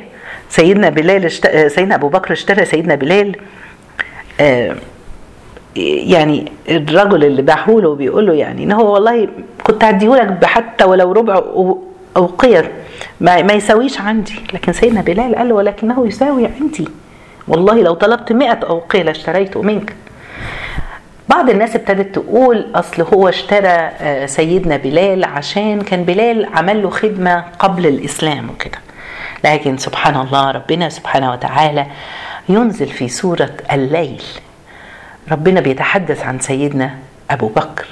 سيدنا 0.49 0.89
بلال. 0.89 1.31
سيدنا 1.71 1.95
أبو 1.95 2.07
بكر 2.09 2.33
اشترى 2.33 2.65
سيدنا 2.65 2.95
بلال. 2.95 3.35
يعني 5.75 6.51
الرجل 6.69 7.23
اللي 7.25 7.41
باعه 7.41 7.69
له 7.69 7.95
بيقول 7.95 8.27
له 8.27 8.33
يعني 8.33 8.63
إن 8.63 8.71
هو 8.71 8.93
والله 8.93 9.27
كنت 9.63 9.83
هديهولك 9.83 10.45
حتى 10.45 10.85
ولو 10.85 11.11
ربع 11.11 11.43
اوقيه 12.17 12.71
ما, 13.21 13.41
ما 13.41 13.53
يساويش 13.53 14.01
عندي. 14.01 14.35
لكن 14.53 14.73
سيدنا 14.73 15.01
بلال 15.01 15.35
قال 15.35 15.49
له 15.49 15.55
ولكنه 15.55 16.07
يساوي 16.07 16.47
عندي. 16.61 16.87
والله 17.47 17.81
لو 17.81 17.93
طلبت 17.93 18.31
مئة 18.31 18.59
أوقية 18.69 19.01
لاشتريته 19.01 19.61
منك. 19.61 19.93
بعض 21.29 21.49
الناس 21.49 21.75
ابتدت 21.75 22.15
تقول 22.15 22.67
أصل 22.75 23.01
هو 23.01 23.29
اشترى 23.29 23.91
سيدنا 24.27 24.77
بلال 24.77 25.23
عشان 25.23 25.81
كان 25.81 26.03
بلال 26.03 26.45
عمل 26.55 26.83
له 26.83 26.89
خدمة 26.89 27.43
قبل 27.59 27.87
الإسلام 27.87 28.49
وكده. 28.49 28.77
لكن 29.43 29.77
سبحان 29.77 30.15
الله 30.15 30.51
ربنا 30.51 30.89
سبحانه 30.89 31.31
وتعالى 31.31 31.85
ينزل 32.49 32.87
في 32.87 33.07
سورة 33.07 33.51
الليل. 33.71 34.23
ربنا 35.31 35.61
بيتحدث 35.61 36.23
عن 36.23 36.39
سيدنا 36.39 36.95
أبو 37.31 37.47
بكر 37.47 37.87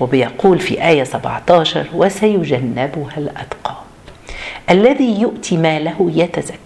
وبيقول 0.00 0.58
في 0.58 0.88
آية 0.88 1.04
17 1.04 1.86
وسيجنبها 1.94 3.16
الأتقى. 3.16 3.74
الذي 4.70 5.20
يؤتي 5.20 5.56
ماله 5.56 6.10
يتزكى. 6.14 6.58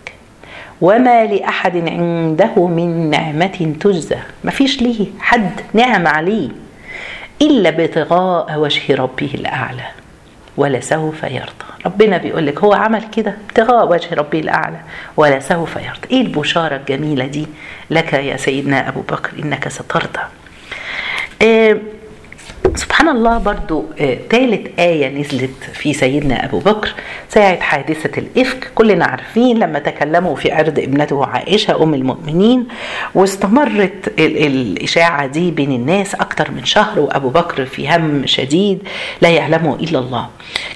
وما 0.80 1.24
لأحد 1.24 1.76
عنده 1.88 2.66
من 2.66 3.10
نعمة 3.10 3.74
تجزى. 3.80 4.18
ما 4.44 4.50
فيش 4.50 4.82
ليه 4.82 5.06
حد 5.18 5.60
نعم 5.74 6.06
عليه 6.06 6.48
إلا 7.42 7.68
ابتغاء 7.68 8.58
وجه 8.58 8.94
ربه 8.94 9.30
الأعلى 9.34 9.84
ولسوف 10.56 11.22
يرضى. 11.22 11.66
ربنا 11.86 12.16
بيقول 12.16 12.46
لك 12.46 12.58
هو 12.64 12.72
عمل 12.72 13.02
كده 13.16 13.34
ابتغاء 13.48 13.88
وجه 13.88 14.14
ربه 14.14 14.40
الأعلى 14.40 14.80
ولسوف 15.16 15.76
يرضى. 15.76 16.08
إيه 16.10 16.22
البشارة 16.22 16.76
الجميلة 16.76 17.26
دي؟ 17.26 17.46
لك 17.90 18.12
يا 18.12 18.36
سيدنا 18.36 18.88
أبو 18.88 19.00
بكر 19.00 19.30
إنك 19.42 19.68
سترضى. 19.68 20.20
إيه 21.42 21.82
سبحان 22.74 23.08
الله 23.08 23.38
برضو 23.38 23.84
آه 24.00 24.18
ثالث 24.30 24.66
آية 24.78 25.08
نزلت 25.08 25.64
في 25.74 25.92
سيدنا 25.92 26.44
أبو 26.44 26.58
بكر 26.58 26.94
ساعة 27.28 27.60
حادثة 27.60 28.18
الإفك 28.20 28.70
كلنا 28.74 29.04
عارفين 29.04 29.58
لما 29.58 29.78
تكلموا 29.78 30.36
في 30.36 30.52
عرض 30.52 30.78
ابنته 30.78 31.26
عائشة 31.26 31.82
أم 31.82 31.94
المؤمنين 31.94 32.66
واستمرت 33.14 34.12
ال 34.18 34.46
الإشاعة 34.46 35.26
دي 35.26 35.50
بين 35.50 35.72
الناس 35.72 36.14
أكتر 36.14 36.50
من 36.50 36.64
شهر 36.64 37.00
وأبو 37.00 37.28
بكر 37.28 37.64
في 37.66 37.88
هم 37.96 38.26
شديد 38.26 38.78
لا 39.20 39.28
يعلمه 39.28 39.74
إلا 39.74 39.98
الله. 39.98 40.28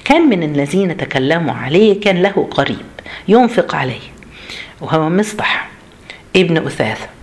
كان 0.05 0.29
من 0.29 0.43
الذين 0.43 0.97
تكلموا 0.97 1.55
عليه 1.55 2.01
كان 2.01 2.23
له 2.23 2.49
قريب 2.51 2.87
ينفق 3.29 3.75
عليه 3.75 4.01
وهو 4.81 5.09
مصطح 5.09 5.69
ابن 6.37 6.57
أثاث. 6.57 6.99
آه 7.03 7.20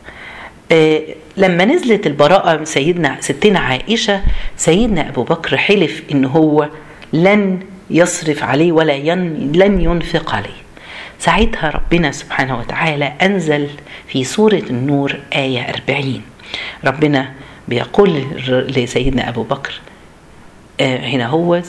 لما 1.38 1.66
نزلت 1.66 2.08
البراءة 2.08 2.64
سيدنا 2.64 3.18
ستنا 3.20 3.60
عائشة 3.60 4.22
سيدنا 4.58 5.10
أبو 5.10 5.24
بكر 5.24 5.58
حلف 5.58 6.04
إن 6.12 6.26
هو 6.26 6.70
لن 7.14 7.60
يصرف 7.90 8.44
عليه 8.44 8.72
ولا 8.72 8.94
ين 8.94 9.52
لن 9.56 9.82
ينفق 9.82 10.36
عليه. 10.36 10.50
ساعتها 11.20 11.70
ربنا 11.70 12.12
سبحانه 12.12 12.60
وتعالى 12.60 13.14
أنزل 13.22 13.68
في 14.08 14.24
سورة 14.24 14.64
النور 14.70 15.16
آية 15.36 15.62
40 15.90 16.22
ربنا 16.86 17.32
بيقول 17.68 18.24
لسيدنا 18.48 19.30
أبو 19.30 19.44
بكر 19.44 19.74
آه 20.80 20.98
هنا 20.98 21.28
هو 21.28 21.62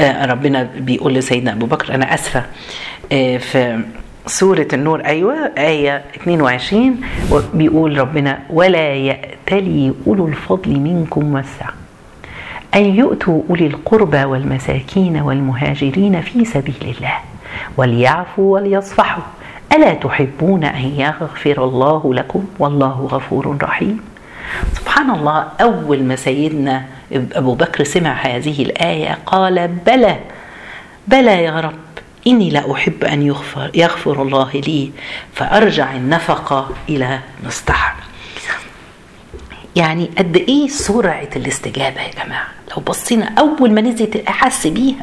آه 0.00 0.26
ربنا 0.26 0.62
بيقول 0.62 1.14
لسيدنا 1.14 1.52
أبو 1.52 1.66
بكر 1.66 1.94
أنا 1.94 2.14
أسفة 2.14 2.44
آه 3.12 3.36
في 3.36 3.82
سورة 4.26 4.68
النور 4.72 5.00
أيوة 5.04 5.34
آية 5.58 6.04
22 6.16 7.00
بيقول 7.54 7.98
ربنا 7.98 8.38
ولا 8.50 8.94
يأتلي 8.94 9.92
أولو 10.06 10.26
الفضل 10.28 10.70
منكم 10.70 11.34
والسعة 11.34 11.72
أن 12.74 12.84
يؤتوا 12.84 13.42
أولي 13.50 13.66
القربى 13.66 14.24
والمساكين 14.24 15.16
والمهاجرين 15.16 16.20
في 16.20 16.44
سبيل 16.44 16.94
الله 16.96 17.14
وليعفوا 17.76 18.54
وليصفحوا. 18.54 19.22
ألا 19.72 19.94
تحبون 19.94 20.64
أن 20.64 20.84
يغفر 20.84 21.64
الله 21.64 22.14
لكم؟ 22.14 22.44
والله 22.58 23.08
غفور 23.12 23.58
رحيم. 23.62 24.00
سبحان 24.72 25.10
الله 25.10 25.48
أول 25.60 26.02
ما 26.02 26.16
سيدنا 26.16 26.84
أبو 27.12 27.54
بكر 27.54 27.84
سمع 27.84 28.12
هذه 28.12 28.62
الآية 28.62 29.18
قال 29.26 29.68
بلى 29.86 30.16
بلى 31.08 31.44
يا 31.44 31.60
رب. 31.60 31.89
إني 32.26 32.50
لا 32.50 32.72
أحب 32.72 33.04
أن 33.04 33.22
يغفر, 33.22 33.70
يغفر 33.74 34.22
الله 34.22 34.50
لي 34.54 34.92
فأرجع 35.34 35.94
النفقة 35.94 36.70
إلى 36.88 37.20
مصطح 37.46 37.96
يعني 39.76 40.10
قد 40.18 40.36
إيه 40.36 40.68
سرعة 40.68 41.28
الاستجابة 41.36 42.00
يا 42.00 42.24
جماعة؟ 42.24 42.48
لو 42.70 42.82
بصينا 42.82 43.34
أول 43.38 43.72
ما 43.72 43.80
نزلت 43.80 44.16
أحس 44.16 44.66
بيها 44.66 45.02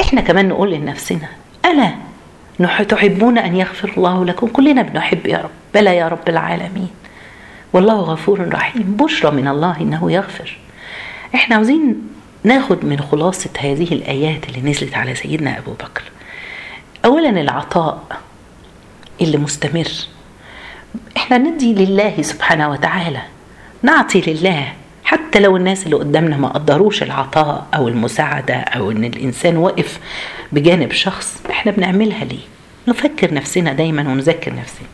إحنا 0.00 0.20
كمان 0.20 0.48
نقول 0.48 0.72
لنفسنا 0.72 1.28
ألا 1.64 1.94
تحبون 2.84 3.38
أن 3.38 3.56
يغفر 3.56 3.92
الله 3.96 4.24
لكم؟ 4.24 4.46
كلنا 4.46 4.82
بنحب 4.82 5.26
يا 5.26 5.38
رب 5.38 5.50
بلى 5.74 5.96
يا 5.96 6.08
رب 6.08 6.28
العالمين. 6.28 6.90
والله 7.72 7.94
غفور 7.94 8.48
رحيم 8.52 8.82
بشرى 8.82 9.30
من 9.30 9.48
الله 9.48 9.76
إنه 9.80 10.12
يغفر. 10.12 10.58
إحنا 11.34 11.56
عاوزين 11.56 12.09
ناخد 12.44 12.84
من 12.84 13.00
خلاصة 13.00 13.50
هذه 13.58 13.92
الآيات 13.92 14.48
اللي 14.48 14.70
نزلت 14.70 14.94
على 14.94 15.14
سيدنا 15.14 15.58
أبو 15.58 15.72
بكر. 15.72 16.02
أولا 17.04 17.28
العطاء 17.28 18.20
اللي 19.20 19.36
مستمر. 19.36 19.88
إحنا 21.16 21.38
ندي 21.38 21.74
لله 21.74 22.22
سبحانه 22.22 22.70
وتعالى 22.70 23.22
نعطي 23.82 24.20
لله. 24.20 24.72
حتى 25.04 25.40
لو 25.40 25.56
الناس 25.56 25.84
اللي 25.84 25.96
قدامنا 25.96 26.36
ما 26.36 26.48
قدروش 26.48 27.02
العطاء 27.02 27.66
أو 27.74 27.88
المساعدة 27.88 28.54
أو 28.54 28.90
إن 28.90 29.04
الإنسان 29.04 29.56
وقف 29.56 29.98
بجانب 30.52 30.92
شخص 30.92 31.42
إحنا 31.50 31.72
بنعملها 31.72 32.24
ليه؟ 32.24 32.38
نفكر 32.88 33.34
نفسنا 33.34 33.72
دايما 33.72 34.02
ونذكر 34.02 34.54
نفسنا. 34.54 34.88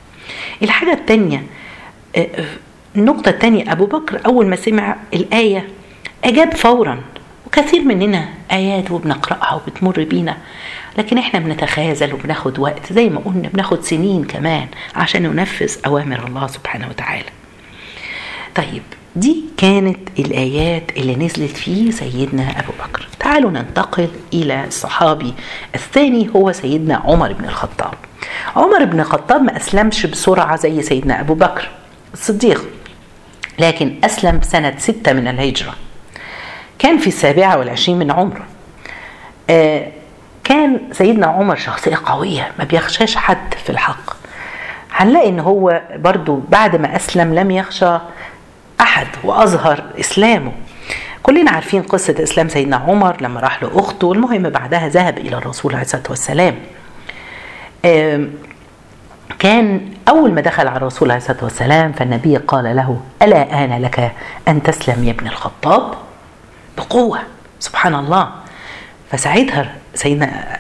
الحاجة 0.63 0.93
الثانية 0.93 1.43
النقطه 2.97 3.29
الثانية 3.29 3.73
أبو 3.73 3.87
بكر 3.87 4.21
أول 4.27 4.47
ما 4.47 4.57
سمع 4.57 4.97
الآية 5.15 5.69
أجاب 6.25 6.55
فورا. 6.55 7.01
وكثير 7.59 7.83
مننا 7.85 8.29
آيات 8.53 8.91
وبنقرأها 8.91 9.55
وبتمر 9.55 10.05
بينا 10.05 10.37
لكن 10.99 11.19
إحنا 11.19 11.41
بنتخاذل 11.41 12.15
وبناخد 12.15 12.59
وقت 12.59 12.93
زي 12.93 13.09
ما 13.09 13.21
قلنا 13.21 13.49
بناخد 13.49 13.83
سنين 13.85 14.25
كمان 14.25 14.67
عشان 14.95 15.23
ننفذ 15.23 15.77
أوامر 15.87 16.27
الله 16.27 16.47
سبحانه 16.47 16.89
وتعالى. 16.89 17.29
طيب 18.55 18.83
دي 19.17 19.45
كانت 19.57 19.99
الآيات 20.19 20.83
اللي 20.97 21.17
نزلت 21.17 21.57
في 21.57 21.93
سيدنا 21.93 22.51
أبو 22.51 22.73
بكر. 22.85 23.09
تعالوا 23.21 23.51
ننتقل 23.51 24.09
إلى 24.33 24.65
الصحابي 24.65 25.35
الثاني 25.75 26.31
هو 26.37 26.53
سيدنا 26.53 26.97
عمر 27.05 27.33
بن 27.33 27.45
الخطاب. 27.45 27.95
عمر 28.57 28.85
بن 28.85 29.01
الخطاب 29.01 29.43
ما 29.43 29.57
أسلمش 29.57 30.07
بسرعة 30.07 30.57
زي 30.57 30.83
سيدنا 30.83 31.21
أبو 31.21 31.35
بكر 31.35 31.71
الصديق 32.13 32.65
لكن 33.59 33.95
أسلم 34.05 34.41
سنة 34.43 34.75
ستة 34.79 35.13
من 35.13 35.29
الهجرة. 35.29 35.75
كان 36.79 36.99
في 36.99 37.07
السابعة 37.07 37.59
والعشرين 37.59 37.99
من 37.99 38.11
عمره 38.11 38.45
آه 39.51 39.87
كان 40.45 40.81
سيدنا 40.93 41.27
عمر 41.27 41.57
شخصية 41.57 41.97
قوية 42.07 42.53
ما 42.59 42.65
بيخشاش 42.65 43.17
حد 43.17 43.55
في 43.65 43.71
الحق. 43.71 44.17
هنلاقي 44.93 45.29
إن 45.29 45.41
هو 45.41 45.81
برضو 45.97 46.41
بعد 46.49 46.77
ما 46.77 46.97
أسلم 46.97 47.35
لم 47.35 47.51
يخشى 47.51 47.99
أحد 48.81 49.07
وأظهر 49.25 49.85
إسلامه. 50.01 50.53
كلنا 51.23 51.51
عارفين 51.51 51.83
قصة 51.83 52.15
إسلام 52.23 52.49
سيدنا 52.49 52.77
عمر 52.77 53.17
لما 53.21 53.41
راح 53.41 53.63
لأخته 53.63 54.13
المهم 54.13 54.43
بعدها 54.51 54.89
ذهب 54.89 55.19
إلى 55.19 55.37
الرسول 55.37 55.73
عليه 55.73 55.85
الصلاة 55.85 56.03
والسلام. 56.11 56.55
كان 59.39 59.81
أول 60.09 60.33
ما 60.33 60.41
دخل 60.41 60.69
على 60.69 60.77
الرسول 60.77 61.11
عليه 61.11 61.23
الصلاة 61.23 61.45
والسلام 61.45 61.93
فالنبي 61.93 62.37
قال 62.37 62.77
له 62.77 63.01
ألا 63.23 63.65
آن 63.65 63.83
لك 63.83 64.13
أن 64.49 64.63
تسلم 64.63 65.05
يا 65.05 65.11
ابن 65.11 65.27
الخطاب؟ 65.27 65.95
بقوة. 66.77 67.19
سبحان 67.61 67.95
الله. 67.95 68.31
فساعتها 69.11 69.75
سيدنا 69.95 70.59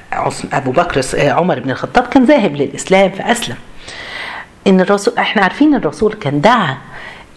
أبو 0.53 0.71
بكر 0.71 1.01
عمر 1.17 1.61
بن 1.61 1.71
الخطاب 1.71 2.07
كان 2.07 2.25
ذاهب 2.25 2.57
للإسلام 2.57 3.11
فأسلم. 3.11 3.57
إن 4.67 4.81
الرسول 4.81 5.15
إحنا 5.19 5.43
عارفين 5.43 5.75
الرسول 5.75 6.13
كان 6.13 6.41
دعا 6.41 6.77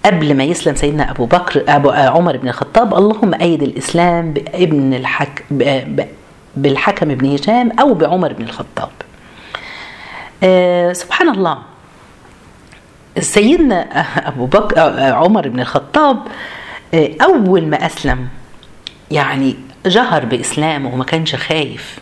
قبل 0.06 0.38
ما 0.38 0.44
يسلم 0.44 0.76
سيدنا 0.76 1.12
أبو 1.12 1.26
بكر 1.26 1.64
ابو 1.68 1.90
عمر 1.90 2.38
بن 2.38 2.48
الخطاب. 2.48 2.94
اللهم 2.94 3.34
أيد 3.34 3.64
الإسلام 3.64 4.34
بابن 4.34 4.94
الحك 4.94 5.44
بالحكم 6.56 7.08
بن 7.08 7.34
هشام 7.34 7.72
أو 7.80 7.94
بعمر 7.94 8.34
بن 8.34 8.44
الخطاب. 8.44 8.90
آه 10.44 10.94
سبحان 10.94 11.30
الله. 11.30 11.58
سيدنا 13.20 13.82
أبو 14.28 14.46
بكر 14.46 14.80
عمر 15.14 15.48
بن 15.48 15.60
الخطاب 15.60 16.18
آه 16.94 17.10
أول 17.22 17.66
ما 17.68 17.86
أسلم 17.86 18.28
يعني 19.12 19.56
جهر 19.86 20.26
بإسلامه 20.26 20.94
وما 20.94 21.04
كانش 21.04 21.36
خايف. 21.36 22.00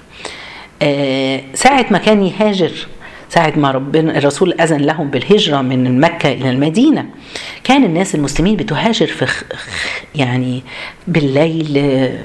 آه 0.82 1.42
ساعة 1.54 1.86
ما 1.92 1.98
كان 1.98 2.24
يهاجر 2.24 2.72
ساعة 3.30 3.54
ما 3.56 3.72
ربنا 3.72 4.18
الرسول 4.18 4.54
أذن 4.54 4.78
لهم 4.78 5.10
بالهجرة 5.10 5.62
من 5.62 6.00
مكة 6.00 6.32
إلى 6.32 6.50
المدينة 6.50 7.06
كان 7.64 7.84
الناس 7.84 8.16
المسلمين 8.16 8.56
بتهاجر 8.56 9.08
في 9.08 9.26
خ... 9.26 9.44
يعني 10.16 10.64
بالليل 11.08 11.74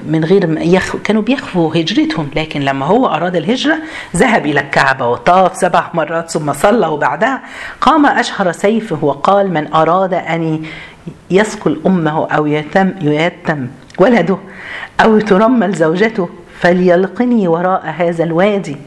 من 0.07 0.25
غير 0.25 0.57
يخ... 0.61 0.95
كانوا 0.95 1.21
بيخفوا 1.21 1.75
هجرتهم 1.75 2.29
لكن 2.35 2.61
لما 2.61 2.85
هو 2.85 3.07
أراد 3.07 3.35
الهجرة 3.35 3.77
ذهب 4.15 4.45
إلى 4.45 4.59
الكعبة 4.59 5.07
وطاف 5.07 5.55
سبع 5.57 5.89
مرات 5.93 6.31
ثم 6.31 6.53
صلى 6.53 6.87
وبعدها 6.87 7.41
قام 7.81 8.05
أشهر 8.05 8.51
سيفه 8.51 8.97
وقال 9.05 9.53
من 9.53 9.73
أراد 9.73 10.13
أن 10.13 10.63
يسقل 11.31 11.81
أمه 11.85 12.27
أو 12.27 12.47
يتم 12.47 12.91
يتم 13.01 13.67
ولده 13.99 14.37
أو 14.99 15.19
ترمل 15.19 15.73
زوجته 15.73 16.29
فليلقني 16.59 17.47
وراء 17.47 17.93
هذا 17.97 18.23
الوادي. 18.23 18.77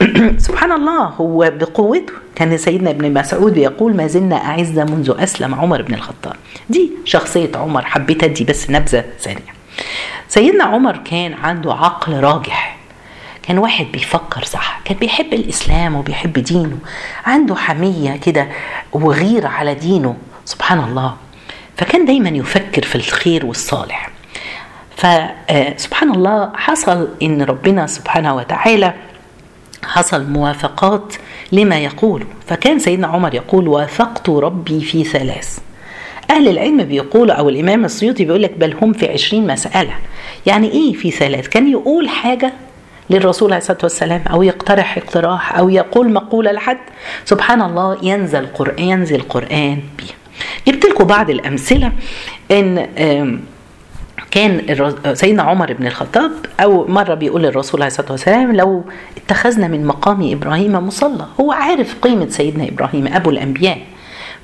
سبحان 0.46 0.72
الله 0.72 1.04
هو 1.04 1.52
بقوته. 1.56 2.12
كان 2.34 2.56
سيدنا 2.56 2.90
ابن 2.90 3.12
مسعود 3.12 3.56
يقول 3.56 3.96
ما 3.96 4.06
زلنا 4.06 4.36
أعز 4.36 4.78
منذ 4.78 5.14
أسلم 5.18 5.54
عمر 5.54 5.82
بن 5.82 5.94
الخطاب. 5.94 6.36
دي 6.70 6.90
شخصية 7.04 7.50
عمر 7.54 7.84
حبيت 7.84 8.24
أدي 8.24 8.44
بس 8.44 8.70
نبذة 8.70 9.04
سريعة 9.18 9.54
سيدنا 10.28 10.64
عمر 10.64 10.96
كان 10.96 11.34
عنده 11.34 11.72
عقل 11.74 12.20
راجح. 12.20 12.76
كان 13.42 13.58
واحد 13.58 13.86
بيفكر 13.92 14.44
صح 14.44 14.80
كان 14.84 14.96
بيحب 14.96 15.32
الإسلام 15.32 15.96
وبيحب 15.96 16.32
دينه. 16.32 16.78
عنده 17.26 17.54
حمية 17.54 18.16
كده 18.16 18.48
وغيرة 18.92 19.48
على 19.48 19.74
دينه. 19.74 20.16
سبحان 20.44 20.80
الله. 20.80 21.16
فكان 21.80 22.04
دايما 22.04 22.28
يفكر 22.28 22.82
في 22.82 22.96
الخير 22.96 23.46
والصالح. 23.46 24.10
فسبحان 24.96 26.10
الله 26.10 26.50
حصل 26.54 27.08
إن 27.22 27.42
ربنا 27.42 27.86
سبحانه 27.86 28.36
وتعالى 28.36 28.94
حصل 29.84 30.30
موافقات 30.30 31.14
لما 31.52 31.78
يقول. 31.78 32.24
فكان 32.46 32.78
سيدنا 32.78 33.06
عمر 33.06 33.34
يقول 33.34 33.68
وافقت 33.68 34.28
ربي 34.28 34.80
في 34.80 35.04
ثلاث. 35.04 35.58
أهل 36.30 36.48
العلم 36.48 36.84
بيقولوا 36.84 37.34
أو 37.34 37.48
الإمام 37.48 37.84
السيوطي 37.84 38.24
بيقول 38.24 38.42
لك 38.42 38.52
بل 38.58 38.76
هم 38.82 38.92
في 38.92 39.12
عشرين 39.12 39.46
مسألة. 39.46 39.94
يعني 40.46 40.70
إيه 40.70 40.92
في 40.92 41.10
ثلاث؟ 41.10 41.48
كان 41.48 41.70
يقول 41.70 42.08
حاجة 42.08 42.52
للرسول 43.10 43.52
عليه 43.52 43.62
الصلاة 43.62 43.78
والسلام 43.82 44.22
أو 44.30 44.42
يقترح 44.42 44.96
اقتراح 44.96 45.58
أو 45.58 45.68
يقول 45.68 46.12
مقولة 46.12 46.52
لحد. 46.52 46.78
سبحان 47.24 47.62
الله 47.62 47.98
ينزل 48.02 48.46
قرآن 48.46 48.84
ينزل 48.84 49.22
قرآن 49.22 49.80
بيه 49.98 50.19
جبت 50.68 50.84
لكم 50.84 51.04
بعض 51.04 51.30
الأمثلة 51.30 51.92
إن 52.50 52.86
كان 54.30 54.62
سيدنا 55.14 55.42
عمر 55.42 55.72
بن 55.72 55.86
الخطاب 55.86 56.32
أو 56.60 56.86
مرة 56.88 57.14
بيقول 57.14 57.42
للرسول 57.42 57.82
عليه 57.82 57.90
الصلاة 57.92 58.12
والسلام 58.12 58.56
لو 58.56 58.84
اتخذنا 59.16 59.68
من 59.68 59.86
مقام 59.86 60.32
إبراهيم 60.32 60.72
مصلى 60.72 61.26
هو 61.40 61.52
عارف 61.52 61.94
قيمة 62.02 62.28
سيدنا 62.28 62.68
إبراهيم 62.68 63.06
أبو 63.06 63.30
الأنبياء. 63.30 63.78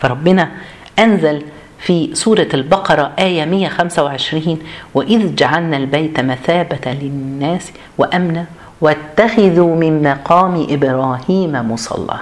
فربنا 0.01 0.51
أنزل 0.99 1.43
في 1.79 2.11
سورة 2.15 2.49
البقرة 2.55 3.13
آية 3.19 3.45
125 3.45 4.59
وإذ 4.95 5.35
جعلنا 5.35 5.77
البيت 5.77 6.21
مثابة 6.21 6.93
للناس 6.93 7.73
وأمنا 7.99 8.45
واتخذوا 8.81 9.77
من 9.77 10.03
مقام 10.03 10.67
إبراهيم 10.71 11.53
مصلى. 11.73 12.19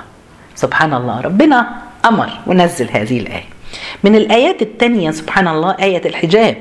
سبحان 0.55 0.95
الله. 0.95 1.21
ربنا 1.21 1.67
أمر. 2.07 2.31
ونزل 2.47 2.89
هذه 2.91 3.21
الآية. 3.21 3.54
من 4.05 4.15
الآيات 4.17 4.63
التانية 4.63 5.11
سبحان 5.11 5.49
الله 5.49 5.77
آية 5.83 6.03
الحجاب. 6.07 6.57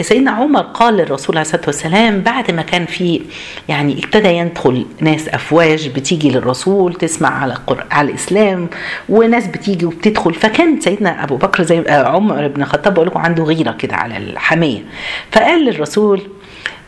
سيدنا 0.00 0.30
عمر 0.30 0.60
قال 0.60 0.94
للرسول 0.96 1.36
عليه 1.36 1.46
الصلاة 1.46 1.62
والسلام 1.66 2.20
بعد 2.20 2.50
ما 2.50 2.62
كان 2.62 2.86
في 2.86 3.20
يعني 3.68 3.92
ابتدى 4.04 4.28
يدخل 4.28 4.86
ناس 5.00 5.28
أفواج 5.28 5.88
بتيجي 5.88 6.30
للرسول 6.30 6.94
تسمع 6.94 7.42
على 7.42 7.56
على 7.90 8.08
الإسلام 8.10 8.68
وناس 9.08 9.46
بتيجي 9.46 9.86
وبتدخل. 9.86 10.34
فكان 10.34 10.80
سيدنا 10.80 11.24
أبو 11.24 11.36
بكر 11.36 11.62
زي 11.62 11.84
عمر 11.88 12.48
بن 12.48 12.62
الخطاب 12.62 12.94
بقول 12.94 13.06
لكم 13.06 13.20
عنده 13.20 13.44
غيرة 13.44 13.72
كده 13.72 13.96
على 13.96 14.16
الحميه 14.16 14.80
فقال 15.32 15.64
للرسول 15.64 16.22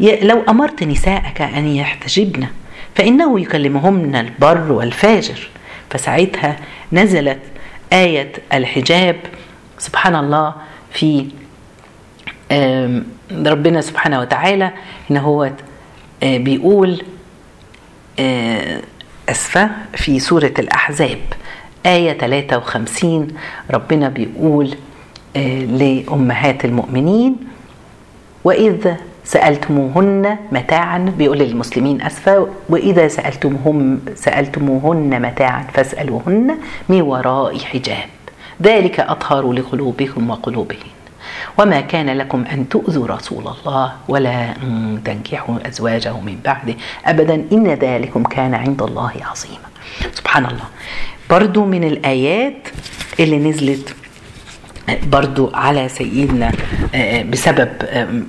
لو 0.00 0.42
أمرت 0.48 0.82
نساءك 0.82 1.40
أن 1.40 1.68
يحتجبن 1.68 2.46
فإنه 2.94 3.40
يكلمهن 3.40 4.16
البر 4.16 4.72
والفاجر. 4.72 5.48
فساعتها 5.90 6.56
نزلت 6.92 7.38
آية 7.92 8.32
الحجاب. 8.52 9.16
سبحان 9.78 10.16
الله 10.16 10.54
في 10.92 11.26
ربنا 13.32 13.80
سبحانه 13.80 14.20
وتعالى 14.20 14.72
إن 15.10 15.16
هو 15.16 15.50
بيقول 16.22 17.02
أسفة 19.28 19.70
في 19.94 20.18
سورة 20.18 20.54
الأحزاب 20.58 21.18
آية 21.86 22.12
53 22.12 23.28
ربنا 23.70 24.08
بيقول 24.08 24.74
لأمهات 25.66 26.64
المؤمنين 26.64 27.36
وإذ 28.44 28.94
سألتموهن 29.26 30.36
متاعا 30.52 30.98
بيقول 31.18 31.38
للمسلمين 31.38 32.02
أسفة 32.02 32.48
وإذا 32.68 33.08
سالتموهم 33.08 34.00
سألتموهن 34.14 35.22
متاعا 35.22 35.64
فاسألوهن 35.74 36.56
من 36.88 37.00
وراء 37.00 37.58
حجاب. 37.58 38.08
ذلك 38.62 39.00
اطهر 39.00 39.52
لقلوبكم 39.52 40.30
وقلوبهن. 40.30 40.90
وما 41.58 41.80
كان 41.80 42.10
لكم 42.10 42.44
أن 42.52 42.68
تؤذوا 42.68 43.06
رسول 43.06 43.44
الله 43.48 43.92
ولا 44.08 44.56
أن 44.62 45.00
تنكحوا 45.04 45.68
أزواجه 45.68 46.12
من 46.20 46.38
بعده. 46.44 46.74
أبدا 47.06 47.44
إن 47.52 47.66
ذلكم 47.66 48.22
كان 48.22 48.54
عند 48.54 48.82
الله 48.82 49.12
عظيما. 49.30 49.68
سبحان 50.12 50.44
الله. 50.46 50.64
برضو 51.30 51.64
من 51.64 51.84
الآيات 51.84 52.68
اللي 53.20 53.38
نزلت 53.38 53.94
برضو 55.06 55.50
على 55.54 55.88
سيدنا 55.88 56.52
بسبب 57.30 57.68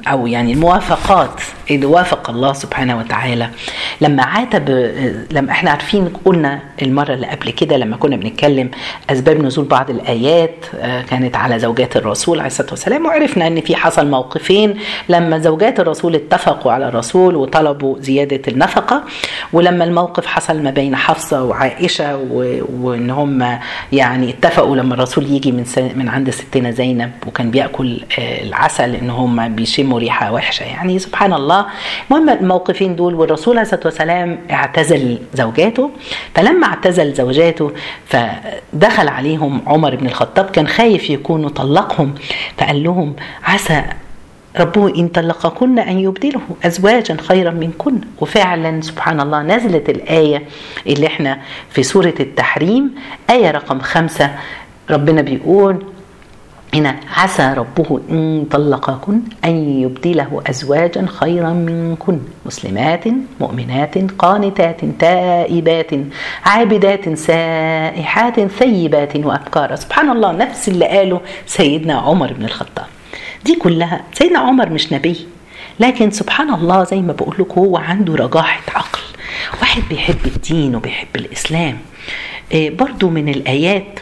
أو 0.07 0.27
يعني 0.27 0.53
الموافقات 0.53 1.41
اللي 1.71 1.85
وافق 1.85 2.29
الله 2.29 2.53
سبحانه 2.53 2.97
وتعالى. 2.97 3.49
لما 4.01 4.23
عاتب 4.23 4.69
لما 5.31 5.51
إحنا 5.51 5.71
عارفين 5.71 6.09
قلنا 6.25 6.59
المرة 6.81 7.13
اللي 7.13 7.27
قبل 7.27 7.49
كده 7.51 7.77
لما 7.77 7.97
كنا 7.97 8.15
بنتكلم 8.15 8.71
أسباب 9.09 9.41
نزول 9.43 9.65
بعض 9.65 9.89
الآيات 9.89 10.65
كانت 11.09 11.35
على 11.35 11.59
زوجات 11.59 11.97
الرسول 11.97 12.37
عليه 12.39 12.47
الصلاة 12.47 12.69
والسلام 12.69 13.05
وعرفنا 13.05 13.47
إن 13.47 13.61
في 13.61 13.75
حصل 13.75 14.07
موقفين. 14.09 14.75
لما 15.09 15.39
زوجات 15.39 15.79
الرسول 15.79 16.15
اتفقوا 16.15 16.71
على 16.71 16.87
الرسول 16.87 17.35
وطلبوا 17.35 17.99
زيادة 17.99 18.41
النفقة 18.47 19.03
ولما 19.53 19.83
الموقف 19.83 20.25
حصل 20.25 20.61
ما 20.63 20.69
بين 20.71 20.95
حفصة 20.95 21.43
وعائشة 21.43 22.17
وإن 22.81 23.09
هم 23.09 23.57
يعني 23.91 24.29
اتفقوا 24.29 24.75
لما 24.75 24.93
الرسول 24.93 25.25
يجي 25.31 25.51
من 25.51 25.65
من 25.95 26.09
عند 26.09 26.27
ستنا 26.49 26.71
زينب 26.71 27.11
وكان 27.27 27.51
بيأكل 27.51 27.99
العسل 28.17 28.95
ان 28.95 29.09
هم 29.09 29.55
بيشموا 29.55 29.99
ريحة 29.99 30.31
وحشة 30.33 30.63
يعني 30.63 30.99
سبحان 30.99 31.33
الله 31.33 31.65
المهم 32.11 32.29
الموقفين 32.29 32.95
دول 32.95 33.15
والرسول 33.15 33.57
عليه 33.57 33.67
الصلاة 33.67 33.81
والسلام 33.85 34.39
اعتزل 34.51 35.17
زوجاته. 35.33 35.91
فلما 36.35 36.67
اعتزل 36.67 37.13
زوجاته 37.13 37.71
فدخل 38.05 39.07
عليهم 39.07 39.61
عمر 39.67 39.95
بن 39.95 40.05
الخطاب 40.07 40.45
كان 40.49 40.67
خايف 40.67 41.09
يكونوا 41.09 41.49
طلقهم. 41.49 42.15
فقال 42.57 42.83
لهم 42.83 43.13
عسى 43.43 43.83
ربه 44.59 44.95
إن 44.95 45.07
طلقكن 45.07 45.79
أن 45.79 45.99
يبدله 45.99 46.41
أزواجا 46.65 47.17
خيرا 47.21 47.51
منكن. 47.51 48.01
وفعلا 48.21 48.81
سبحان 48.81 49.19
الله 49.21 49.41
نزلت 49.41 49.89
الآية 49.89 50.43
اللي 50.87 51.07
إحنا 51.07 51.39
في 51.69 51.83
سورة 51.83 52.13
التحريم 52.19 52.95
آية 53.29 53.51
رقم 53.51 53.79
خمسة. 53.79 54.31
ربنا 54.89 55.21
بيقول 55.21 55.85
هنا 56.73 56.95
عسى 57.15 57.53
ربه 57.57 57.99
إن 58.09 58.45
طلقكن 58.51 59.19
أن 59.45 59.79
يبدله 59.81 60.41
أزواجا 60.47 61.05
خيرا 61.05 61.49
منكن 61.49 62.19
مسلمات 62.45 63.03
مؤمنات 63.41 63.97
قانتات 64.11 64.85
تائبات 64.99 65.91
عابدات 66.45 67.17
سائحات 67.17 68.39
ثيبات 68.39 69.15
وأبكارا 69.15 69.75
سبحان 69.75 70.09
الله 70.09 70.31
نفس 70.31 70.67
اللي 70.69 70.85
قاله 70.85 71.21
سيدنا 71.45 71.93
عمر 71.93 72.33
بن 72.33 72.45
الخطاب. 72.45 72.85
دي 73.45 73.55
كلها 73.55 74.01
سيدنا 74.13 74.39
عمر 74.39 74.69
مش 74.69 74.93
نبي 74.93 75.27
لكن 75.79 76.11
سبحان 76.11 76.53
الله 76.53 76.83
زي 76.83 77.01
ما 77.01 77.13
بقول 77.13 77.35
لكم 77.39 77.61
هو 77.61 77.77
عنده 77.77 78.15
رجاحة 78.15 78.61
عقل. 78.75 78.99
واحد 79.61 79.81
بيحب 79.89 80.25
الدين 80.25 80.75
وبيحب 80.75 81.15
الإسلام. 81.15 81.77
إيه 82.51 82.77
برضو 82.77 83.09
من 83.09 83.29
الآيات 83.29 83.99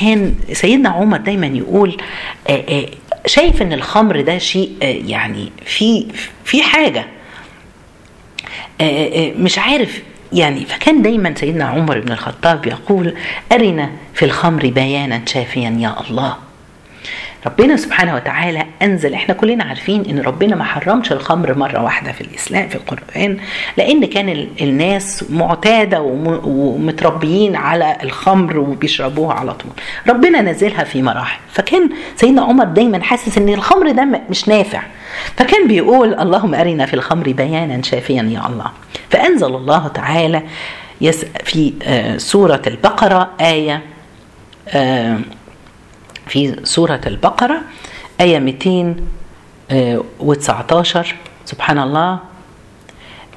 كان 0.00 0.34
سيدنا 0.52 0.88
عمر 0.88 1.16
دايما 1.16 1.46
يقول 1.46 1.96
إيه 2.48 2.86
شايف 3.26 3.62
إن 3.62 3.72
الخمر 3.72 4.20
ده 4.20 4.38
شيء 4.38 4.72
يعني 5.06 5.52
في 5.66 6.06
في 6.44 6.62
حاجة. 6.62 7.06
مش 9.36 9.58
عارف 9.58 10.02
يعني 10.32 10.64
فكان 10.64 11.02
دايما 11.02 11.34
سيدنا 11.34 11.64
عمر 11.64 12.00
بن 12.00 12.12
الخطاب 12.12 12.66
يقول 12.66 13.14
أرنا 13.52 13.90
في 14.14 14.24
الخمر 14.24 14.66
بيانا 14.66 15.22
شافيا 15.26 15.76
يا 15.78 15.96
الله. 16.10 16.36
ربنا 17.46 17.76
سبحانه 17.76 18.14
وتعالى 18.14 18.66
أنزل 18.82 19.14
إحنا 19.14 19.34
كلنا 19.34 19.64
عارفين 19.64 20.04
إن 20.10 20.18
ربنا 20.20 20.56
ما 20.56 20.64
حرمش 20.64 21.12
الخمر 21.12 21.58
مرة 21.58 21.82
واحدة 21.82 22.12
في 22.12 22.20
الإسلام 22.20 22.68
في 22.68 22.74
القرآن 22.74 23.36
لأن 23.76 24.04
كان 24.04 24.46
الناس 24.60 25.24
معتادة 25.30 26.02
ومتربيين 26.44 27.56
على 27.56 27.96
الخمر 28.02 28.58
وبيشربوها 28.58 29.34
على 29.34 29.54
طول. 29.54 29.70
ربنا 30.08 30.42
نزلها 30.42 30.84
في 30.84 31.02
مراحل. 31.02 31.38
فكان 31.52 31.90
سيدنا 32.16 32.42
عمر 32.42 32.64
دايما 32.64 33.02
حاسس 33.02 33.38
إن 33.38 33.48
الخمر 33.48 33.90
ده 33.90 34.04
مش 34.30 34.48
نافع. 34.48 34.82
فكان 35.36 35.68
بيقول 35.68 36.14
اللهم 36.14 36.54
أرنا 36.54 36.86
في 36.86 36.94
الخمر 36.94 37.32
بيانا 37.32 37.82
شافيا 37.82 38.22
يا 38.22 38.46
الله. 38.46 38.70
فأنزل 39.10 39.54
الله 39.54 39.88
تعالى 39.88 40.42
في 41.44 41.72
سورة 42.16 42.62
البقرة 42.66 43.30
آية 43.40 43.82
في 46.30 46.56
سورة 46.64 47.00
البقرة 47.06 47.60
آية 48.20 48.38
219 48.38 51.14
سبحان 51.44 51.78
الله. 51.78 52.18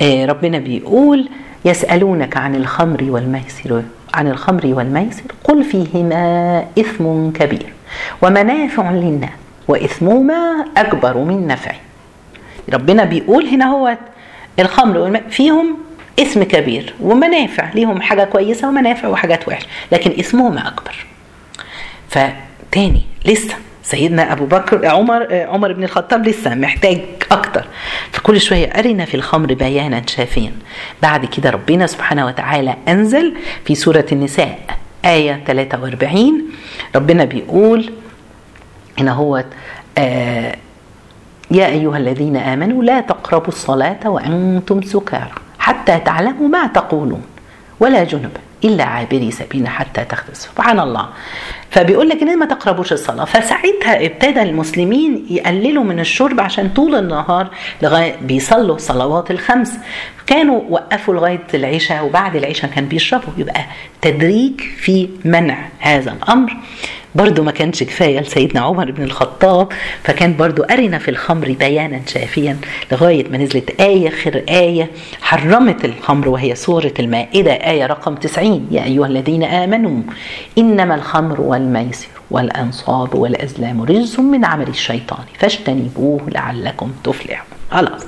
ربنا 0.01 0.59
بيقول 0.59 1.29
يسألونك 1.65 2.37
عن 2.37 2.55
الخمر 2.55 3.03
والميسر 3.03 3.83
عن 4.13 4.27
الخمر 4.27 4.65
والميسر 4.65 5.23
قل 5.43 5.63
فيهما 5.63 6.65
إثم 6.79 7.29
كبير 7.29 7.73
ومنافع 8.21 8.91
للناس 8.91 9.29
وإثمهما 9.67 10.65
أكبر 10.77 11.17
من 11.17 11.47
نفعه 11.47 11.75
ربنا 12.73 13.03
بيقول 13.03 13.45
هنا 13.45 13.65
هو 13.65 13.97
الخمر 14.59 15.21
فيهم 15.29 15.77
اسم 16.19 16.43
كبير 16.43 16.93
ومنافع 17.01 17.69
ليهم 17.73 18.01
حاجة 18.01 18.23
كويسة 18.23 18.67
ومنافع 18.67 19.07
وحاجات 19.07 19.47
وحشة 19.47 19.67
لكن 19.91 20.11
اسمهما 20.19 20.67
أكبر. 20.67 21.05
فتاني 22.73 23.01
لسه. 23.25 23.55
سيدنا 23.83 24.31
أبو 24.33 24.45
بكر 24.45 24.85
عمر 24.87 25.27
عمر 25.31 25.73
بن 25.73 25.83
الخطاب 25.83 26.27
لسه 26.27 26.55
محتاج 26.55 27.01
أكتر. 27.31 27.65
فكل 28.11 28.41
شوية 28.41 28.65
أرنا 28.67 29.05
في 29.05 29.15
الخمر 29.15 29.53
بيانا 29.53 30.01
شافيا 30.07 30.51
بعد 31.01 31.25
كده 31.25 31.49
ربنا 31.49 31.87
سبحانه 31.87 32.25
وتعالى 32.25 32.75
أنزل 32.87 33.33
في 33.65 33.75
سورة 33.75 34.05
النساء 34.11 34.59
آية 35.05 35.43
43 35.47 36.43
ربنا 36.95 37.25
بيقول 37.25 37.91
هنا 38.99 39.11
هو 39.11 39.43
آه 39.97 40.55
يا 41.51 41.67
أيها 41.67 41.97
الذين 41.97 42.37
آمنوا 42.37 42.83
لا 42.83 43.01
تقربوا 43.01 43.47
الصلاة 43.47 44.09
وأنتم 44.09 44.81
سكارى 44.81 45.31
حتى 45.59 45.99
تعلموا 45.99 46.47
ما 46.47 46.67
تقولون 46.67 47.21
ولا 47.79 48.03
جنب. 48.03 48.31
إلا 48.63 48.83
عابري 48.83 49.31
سبيل 49.31 49.67
حتى 49.67 50.05
تغتسلوا 50.05 50.35
سبحان 50.35 50.79
الله. 50.79 51.09
فبيقول 51.69 52.09
لك 52.09 52.21
ان 52.21 52.39
ما 52.39 52.45
تقربوش 52.45 52.93
الصلاة. 52.93 53.25
فساعتها 53.25 54.05
ابتدى 54.05 54.41
المسلمين 54.41 55.25
يقللوا 55.29 55.83
من 55.83 55.99
الشرب 55.99 56.39
عشان 56.39 56.69
طول 56.69 56.95
النهار 56.95 57.47
لغاية 57.81 58.15
بيصلوا 58.21 58.75
الصلوات 58.75 59.31
الخمس. 59.31 59.73
كانوا 60.27 60.61
وقفوا 60.69 61.13
لغاية 61.13 61.47
العشاء 61.53 62.05
وبعد 62.05 62.35
العشاء 62.35 62.71
كان 62.71 62.85
بيشربوا. 62.85 63.33
يبقى 63.37 63.65
تدريج 64.01 64.61
في 64.77 65.09
منع 65.25 65.57
هذا 65.79 66.11
الأمر. 66.11 66.53
برضو 67.15 67.43
ما 67.43 67.51
كانش 67.51 67.83
كفاية 67.83 68.19
لسيدنا 68.19 68.61
عمر 68.61 68.91
بن 68.91 69.03
الخطاب 69.03 69.67
فكان 70.03 70.35
برضو 70.35 70.63
أرنا 70.63 70.97
في 70.97 71.11
الخمر 71.11 71.51
بيانا 71.59 72.01
شافيا 72.07 72.57
لغاية 72.91 73.29
ما 73.29 73.37
نزلت 73.37 73.81
آية 73.81 74.09
خير 74.09 74.43
آية 74.49 74.89
حرمت 75.21 75.85
الخمر 75.85 76.29
وهي 76.29 76.55
سورة 76.55 76.93
المائدة 76.99 77.51
آية 77.51 77.85
رقم 77.85 78.15
90 78.15 78.67
يا 78.71 78.83
أيها 78.83 79.07
الذين 79.07 79.43
آمنوا 79.43 80.01
إنما 80.57 80.95
الخمر 80.95 81.41
والميسر 81.41 82.07
والأنصاب 82.31 83.15
والأزلام 83.15 83.83
رجس 83.83 84.19
من 84.19 84.45
عمل 84.45 84.67
الشيطان 84.67 85.23
فاجتنبوه 85.39 86.21
لعلكم 86.29 86.91
تفلحون. 87.03 87.45
خلاص 87.71 88.01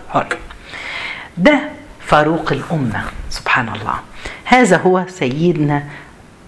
ده 1.38 1.60
فاروق 2.00 2.52
الأمة 2.52 3.04
سبحان 3.30 3.68
الله. 3.68 3.96
هذا 4.46 4.78
هو 4.78 5.06
سيدنا 5.08 5.84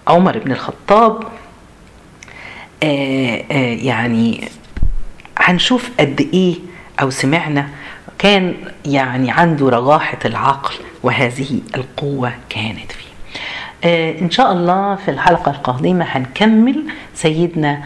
عمر 0.08 0.38
بن 0.38 0.52
الخطاب 0.52 1.24
يعني 2.82 4.48
هنشوف 5.38 5.90
قد 6.00 6.28
إيه 6.34 6.54
أو 7.00 7.10
سمعنا 7.10 7.68
كان 8.18 8.54
يعني 8.86 9.30
عنده 9.30 9.68
رجاحة 9.68 10.18
العقل 10.24 10.74
وهذه 11.02 11.60
القوة 11.76 12.32
كانت 12.48 12.92
فيه. 12.92 13.08
إن 14.20 14.30
شاء 14.30 14.52
الله 14.52 14.94
في 14.96 15.10
الحلقة 15.10 15.50
القادمة 15.50 16.04
هنكمل 16.04 16.84
سيدنا 17.14 17.82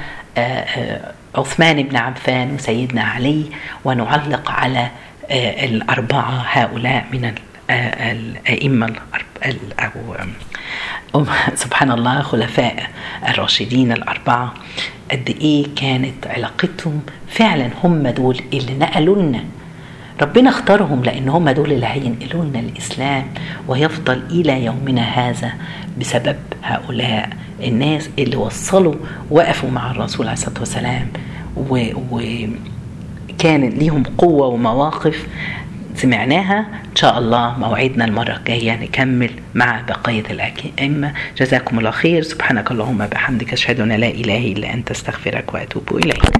عثمان 1.35 1.83
بن 1.83 1.96
عفان 1.96 2.55
وسيدنا 2.55 3.02
علي 3.02 3.44
ونعلق 3.85 4.50
على 4.50 4.88
الأربعة 5.64 6.44
هؤلاء 6.52 7.07
من 7.12 7.35
الأئمة 7.72 8.92
أو 11.14 11.24
سبحان 11.54 11.90
الله 11.90 12.22
خلفاء 12.22 12.90
الراشدين 13.28 13.92
الأربعة 13.92 14.54
قد 15.11 15.37
إيه 15.40 15.66
كانت 15.76 16.26
علاقتهم 16.26 17.00
فعلا 17.28 17.70
هم 17.85 18.08
دول 18.08 18.40
اللي 18.52 18.74
نقلوا 18.74 19.22
لنا. 19.22 19.44
ربنا 20.22 20.50
اختارهم 20.50 21.02
لأن 21.04 21.28
هم 21.28 21.50
دول 21.50 21.72
اللي 21.72 21.87
هينقلوا 21.87 22.44
لنا 22.44 22.61
الإسلام 22.61 23.26
ويفضل 23.68 24.22
إلى 24.30 24.64
يومنا 24.64 25.02
هذا 25.02 25.52
بسبب 26.00 26.37
هؤلاء 26.62 27.28
الناس 27.61 28.11
اللي 28.18 28.37
وصلوا 28.37 28.94
وقفوا 29.30 29.70
مع 29.70 29.90
الرسول 29.90 30.26
عليه 30.26 30.32
الصلاة 30.38 30.58
والسلام 30.61 31.08
وكان 33.30 33.68
ليهم 33.68 34.02
قوة 34.18 34.46
ومواقف 34.46 35.26
سمعناها. 35.94 36.59
إن 36.90 36.96
شاء 36.96 37.18
الله 37.18 37.59
موعدنا 37.59 38.05
المرة 38.05 38.37
الجاية 38.37 38.72
نكمل 38.72 39.31
مع 39.55 39.81
بقية 39.88 40.24
الأئمة 40.31 41.12
جزاكم 41.38 41.78
الله 41.78 41.90
خير. 41.90 42.22
سبحانك 42.22 42.70
اللهم 42.70 43.07
بحمدك 43.07 43.52
أشهد 43.52 43.81
أن 43.81 43.92
لا 43.92 44.09
إله 44.09 44.52
إلا 44.52 44.74
أنت. 44.74 44.90
أستغفرك 44.90 45.55
وأتوب 45.55 45.96
إليك. 45.96 46.33